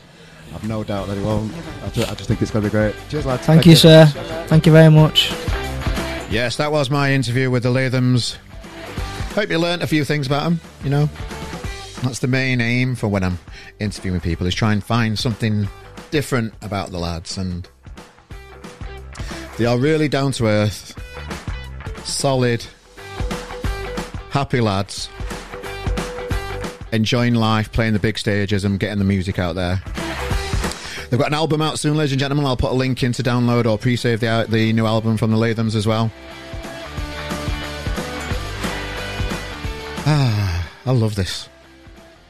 I've 0.54 0.64
no 0.68 0.84
doubt 0.84 1.08
that 1.08 1.18
it 1.18 1.24
won't. 1.24 1.52
I 1.84 1.90
ju- 1.90 2.04
I 2.04 2.14
just, 2.14 2.28
think 2.28 2.42
it's 2.42 2.52
going 2.52 2.64
to 2.64 2.70
be 2.70 2.72
great. 2.72 2.96
Cheers, 3.10 3.26
lads. 3.26 3.46
thank, 3.46 3.66
you, 3.66 3.76
sir. 3.76 4.06
Thank 4.48 4.66
you 4.66 4.72
very 4.72 4.90
much. 4.92 5.32
Yes, 6.30 6.56
that 6.58 6.72
was 6.72 6.90
my 6.90 7.12
interview 7.14 7.50
with 7.50 7.64
the 7.64 7.70
Lathums. 7.70 8.38
Hope 9.34 9.50
you 9.50 9.58
learnt 9.58 9.84
a 9.84 9.88
few 9.88 10.06
things 10.06 10.28
about 10.28 10.44
them, 10.44 10.60
you 10.84 10.90
know. 10.90 11.10
That's 12.04 12.20
the 12.20 12.28
main 12.28 12.62
aim 12.62 12.96
for 12.96 13.08
when 13.08 13.24
I'm 13.24 13.40
interviewing 13.80 14.20
people 14.22 14.46
is 14.48 14.54
try 14.56 14.72
and 14.72 14.84
find 14.84 15.18
something 15.18 15.68
different 16.12 16.54
about 16.62 16.92
the 16.92 17.00
lads 17.00 17.38
and 17.38 17.68
they 19.58 19.66
are 19.66 19.78
really 19.78 20.08
down 20.08 20.32
to 20.34 20.48
earth, 20.48 20.94
solid, 22.06 22.66
happy 24.30 24.62
lads. 24.62 25.10
Enjoying 26.96 27.36
life, 27.36 27.74
playing 27.74 27.92
the 27.92 28.00
big 28.00 28.18
stages 28.18 28.64
and 28.64 28.80
getting 28.80 29.00
the 29.00 29.04
music 29.04 29.38
out 29.38 29.54
there. 29.56 29.82
They've 31.10 31.20
got 31.20 31.28
an 31.28 31.34
album 31.34 31.62
out 31.62 31.78
soon, 31.78 31.98
ladies 31.98 32.14
and 32.14 32.20
gentlemen. 32.22 32.46
I'll 32.46 32.56
put 32.56 32.72
a 32.72 32.74
link 32.76 33.04
in 33.04 33.12
to 33.12 33.22
download 33.22 33.66
or 33.70 33.78
pre-save 33.78 34.22
the, 34.22 34.46
the 34.48 34.72
new 34.72 34.86
album 34.86 35.18
from 35.18 35.32
the 35.32 35.36
Lathums 35.36 35.76
as 35.76 35.86
well. 35.86 36.10
Ah, 40.08 40.70
I 40.86 40.92
love 40.92 41.16
this. 41.16 41.50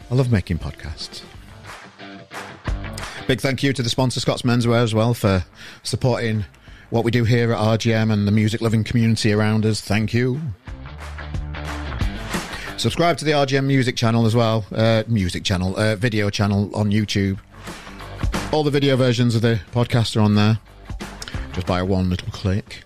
I 0.09 0.15
love 0.15 0.31
making 0.31 0.57
podcasts. 0.57 1.21
Big 3.27 3.41
thank 3.41 3.61
you 3.61 3.71
to 3.71 3.83
the 3.83 3.89
sponsor 3.91 4.19
Scott's 4.19 4.41
Menswear 4.41 4.81
as 4.81 4.95
well 4.95 5.13
for 5.13 5.45
supporting 5.83 6.43
what 6.89 7.03
we 7.03 7.11
do 7.11 7.23
here 7.23 7.53
at 7.53 7.59
RGM 7.59 8.11
and 8.11 8.27
the 8.27 8.31
music 8.31 8.61
loving 8.61 8.83
community 8.83 9.31
around 9.31 9.63
us. 9.63 9.79
Thank 9.79 10.11
you. 10.11 10.41
Subscribe 12.77 13.17
to 13.17 13.25
the 13.25 13.31
RGM 13.31 13.65
music 13.65 13.95
channel 13.95 14.25
as 14.25 14.35
well. 14.35 14.65
Uh, 14.71 15.03
music 15.07 15.43
channel, 15.43 15.77
uh, 15.77 15.95
video 15.95 16.29
channel 16.29 16.69
on 16.75 16.91
YouTube. 16.91 17.39
All 18.51 18.63
the 18.63 18.71
video 18.71 18.95
versions 18.97 19.33
of 19.33 19.41
the 19.41 19.59
podcast 19.71 20.15
are 20.17 20.19
on 20.19 20.35
there. 20.35 20.59
Just 21.53 21.65
by 21.65 21.81
one 21.81 22.09
little 22.09 22.31
click. 22.31 22.83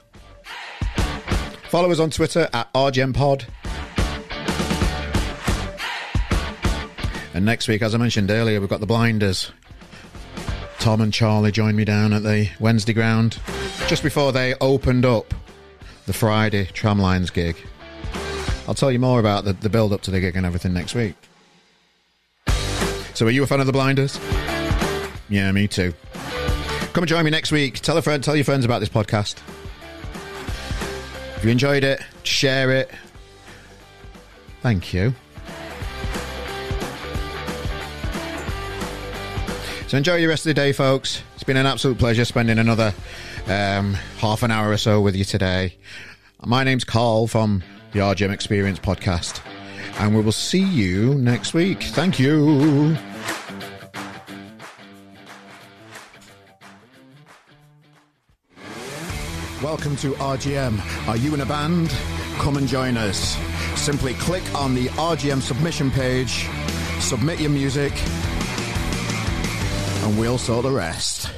Follow 1.69 1.91
us 1.91 1.99
on 1.99 2.11
Twitter 2.11 2.47
at 2.53 2.71
RGMPod. 2.73 3.45
And 7.33 7.45
next 7.45 7.67
week, 7.67 7.81
as 7.81 7.95
I 7.95 7.97
mentioned 7.97 8.29
earlier, 8.31 8.59
we've 8.59 8.69
got 8.69 8.79
the 8.79 8.85
Blinders. 8.85 9.51
Tom 10.79 11.01
and 11.01 11.11
Charlie 11.11 11.51
joined 11.51 11.75
me 11.75 11.83
down 11.83 12.13
at 12.13 12.23
the 12.23 12.49
Wednesday 12.59 12.93
ground 12.93 13.39
just 13.87 14.03
before 14.03 14.31
they 14.31 14.53
opened 14.61 15.05
up 15.05 15.33
the 16.05 16.13
Friday 16.13 16.65
Tramlines 16.67 17.33
gig. 17.33 17.57
I'll 18.69 18.75
tell 18.75 18.91
you 18.91 18.99
more 18.99 19.19
about 19.19 19.45
the, 19.45 19.53
the 19.53 19.67
build 19.67 19.91
up 19.93 20.01
to 20.01 20.11
the 20.11 20.19
gig 20.19 20.35
and 20.35 20.45
everything 20.45 20.73
next 20.73 20.93
week. 20.93 21.15
So, 23.15 23.25
are 23.25 23.31
you 23.31 23.41
a 23.41 23.47
fan 23.47 23.59
of 23.59 23.65
the 23.65 23.71
Blinders? 23.71 24.19
Yeah, 25.27 25.51
me 25.51 25.67
too. 25.67 25.91
Come 26.93 27.01
and 27.01 27.07
join 27.07 27.25
me 27.25 27.31
next 27.31 27.51
week. 27.51 27.79
Tell 27.79 27.97
a 27.97 28.03
friend, 28.03 28.23
tell 28.23 28.35
your 28.35 28.45
friends 28.45 28.65
about 28.65 28.77
this 28.77 28.87
podcast. 28.87 29.39
If 31.37 31.43
you 31.43 31.49
enjoyed 31.49 31.83
it, 31.83 31.99
share 32.21 32.69
it. 32.69 32.91
Thank 34.61 34.93
you. 34.93 35.15
So 39.87 39.97
enjoy 39.97 40.17
your 40.17 40.29
rest 40.29 40.45
of 40.45 40.51
the 40.51 40.53
day, 40.53 40.73
folks. 40.73 41.23
It's 41.33 41.43
been 41.43 41.57
an 41.57 41.65
absolute 41.65 41.97
pleasure 41.97 42.23
spending 42.23 42.59
another 42.59 42.93
um, 43.47 43.95
half 44.19 44.43
an 44.43 44.51
hour 44.51 44.69
or 44.69 44.77
so 44.77 45.01
with 45.01 45.15
you 45.15 45.23
today. 45.23 45.75
My 46.45 46.63
name's 46.63 46.83
Carl 46.83 47.25
from 47.25 47.63
the 47.91 47.99
RGM 47.99 48.31
Experience 48.31 48.79
podcast, 48.79 49.41
and 49.99 50.15
we 50.15 50.21
will 50.21 50.31
see 50.31 50.63
you 50.63 51.15
next 51.15 51.53
week. 51.53 51.83
Thank 51.83 52.19
you. 52.19 52.95
Welcome 59.61 59.97
to 59.97 60.13
RGM. 60.13 61.07
Are 61.07 61.17
you 61.17 61.33
in 61.33 61.41
a 61.41 61.45
band? 61.45 61.89
Come 62.37 62.57
and 62.57 62.67
join 62.67 62.95
us. 62.95 63.37
Simply 63.75 64.13
click 64.13 64.43
on 64.55 64.75
the 64.75 64.87
RGM 64.89 65.41
submission 65.41 65.91
page, 65.91 66.47
submit 66.99 67.39
your 67.39 67.49
music, 67.49 67.91
and 70.03 70.17
we'll 70.17 70.37
sort 70.37 70.63
the 70.63 70.71
rest. 70.71 71.29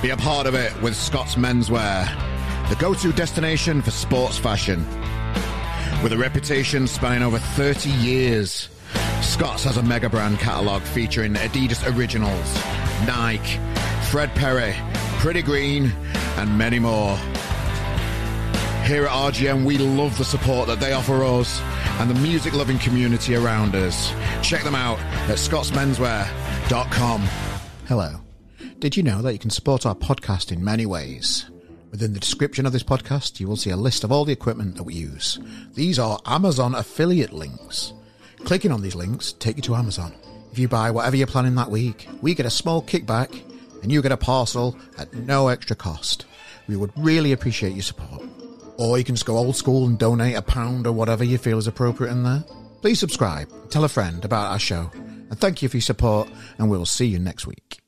Be 0.00 0.10
a 0.10 0.16
part 0.16 0.46
of 0.46 0.54
it 0.54 0.80
with 0.82 0.96
Scott's 0.96 1.36
Menswear, 1.36 2.08
the 2.68 2.74
go 2.76 2.94
to 2.94 3.12
destination 3.12 3.82
for 3.82 3.90
sports 3.92 4.38
fashion. 4.38 4.84
With 6.02 6.12
a 6.12 6.18
reputation 6.18 6.88
spanning 6.88 7.22
over 7.22 7.38
30 7.38 7.88
years, 7.88 8.68
Scott's 9.20 9.62
has 9.62 9.76
a 9.76 9.84
mega 9.84 10.10
brand 10.10 10.40
catalogue 10.40 10.82
featuring 10.82 11.34
Adidas 11.34 11.86
Originals, 11.96 12.54
Nike, 13.06 13.60
Fred 14.10 14.34
Perry, 14.34 14.74
Pretty 15.20 15.42
Green, 15.42 15.92
and 16.38 16.58
many 16.58 16.80
more. 16.80 17.16
Here 18.84 19.06
at 19.06 19.12
RGM, 19.12 19.64
we 19.64 19.78
love 19.78 20.18
the 20.18 20.24
support 20.24 20.66
that 20.66 20.80
they 20.80 20.92
offer 20.92 21.22
us, 21.22 21.60
and 22.00 22.10
the 22.10 22.18
music 22.20 22.52
loving 22.52 22.80
community 22.80 23.36
around 23.36 23.76
us. 23.76 24.12
Check 24.42 24.64
them 24.64 24.74
out 24.74 24.98
at 25.30 25.38
scottsmenswear.com. 25.38 27.20
Hello. 27.86 28.20
Did 28.80 28.96
you 28.96 29.04
know 29.04 29.22
that 29.22 29.34
you 29.34 29.38
can 29.38 29.50
support 29.50 29.86
our 29.86 29.94
podcast 29.94 30.50
in 30.50 30.64
many 30.64 30.84
ways? 30.84 31.51
Within 31.92 32.14
the 32.14 32.20
description 32.20 32.64
of 32.64 32.72
this 32.72 32.82
podcast, 32.82 33.38
you 33.38 33.46
will 33.46 33.54
see 33.54 33.68
a 33.68 33.76
list 33.76 34.02
of 34.02 34.10
all 34.10 34.24
the 34.24 34.32
equipment 34.32 34.76
that 34.76 34.82
we 34.82 34.94
use. 34.94 35.38
These 35.74 35.98
are 35.98 36.18
Amazon 36.24 36.74
affiliate 36.74 37.34
links. 37.34 37.92
Clicking 38.44 38.72
on 38.72 38.80
these 38.80 38.94
links 38.94 39.34
take 39.34 39.56
you 39.56 39.62
to 39.64 39.74
Amazon. 39.74 40.14
If 40.50 40.58
you 40.58 40.68
buy 40.68 40.90
whatever 40.90 41.16
you're 41.16 41.26
planning 41.26 41.54
that 41.56 41.70
week, 41.70 42.08
we 42.22 42.34
get 42.34 42.46
a 42.46 42.50
small 42.50 42.82
kickback 42.82 43.30
and 43.82 43.92
you 43.92 44.00
get 44.00 44.10
a 44.10 44.16
parcel 44.16 44.74
at 44.96 45.12
no 45.12 45.48
extra 45.48 45.76
cost. 45.76 46.24
We 46.66 46.76
would 46.76 46.92
really 46.96 47.32
appreciate 47.32 47.74
your 47.74 47.82
support. 47.82 48.22
Or 48.78 48.96
you 48.96 49.04
can 49.04 49.14
just 49.14 49.26
go 49.26 49.36
old 49.36 49.56
school 49.56 49.86
and 49.86 49.98
donate 49.98 50.34
a 50.34 50.42
pound 50.42 50.86
or 50.86 50.92
whatever 50.92 51.24
you 51.24 51.36
feel 51.36 51.58
is 51.58 51.66
appropriate 51.66 52.10
in 52.10 52.22
there. 52.22 52.42
Please 52.80 53.00
subscribe, 53.00 53.50
tell 53.70 53.84
a 53.84 53.88
friend 53.88 54.24
about 54.24 54.50
our 54.50 54.58
show, 54.58 54.90
and 54.94 55.38
thank 55.38 55.60
you 55.60 55.68
for 55.68 55.76
your 55.76 55.82
support, 55.82 56.30
and 56.56 56.70
we'll 56.70 56.86
see 56.86 57.06
you 57.06 57.18
next 57.18 57.46
week. 57.46 57.81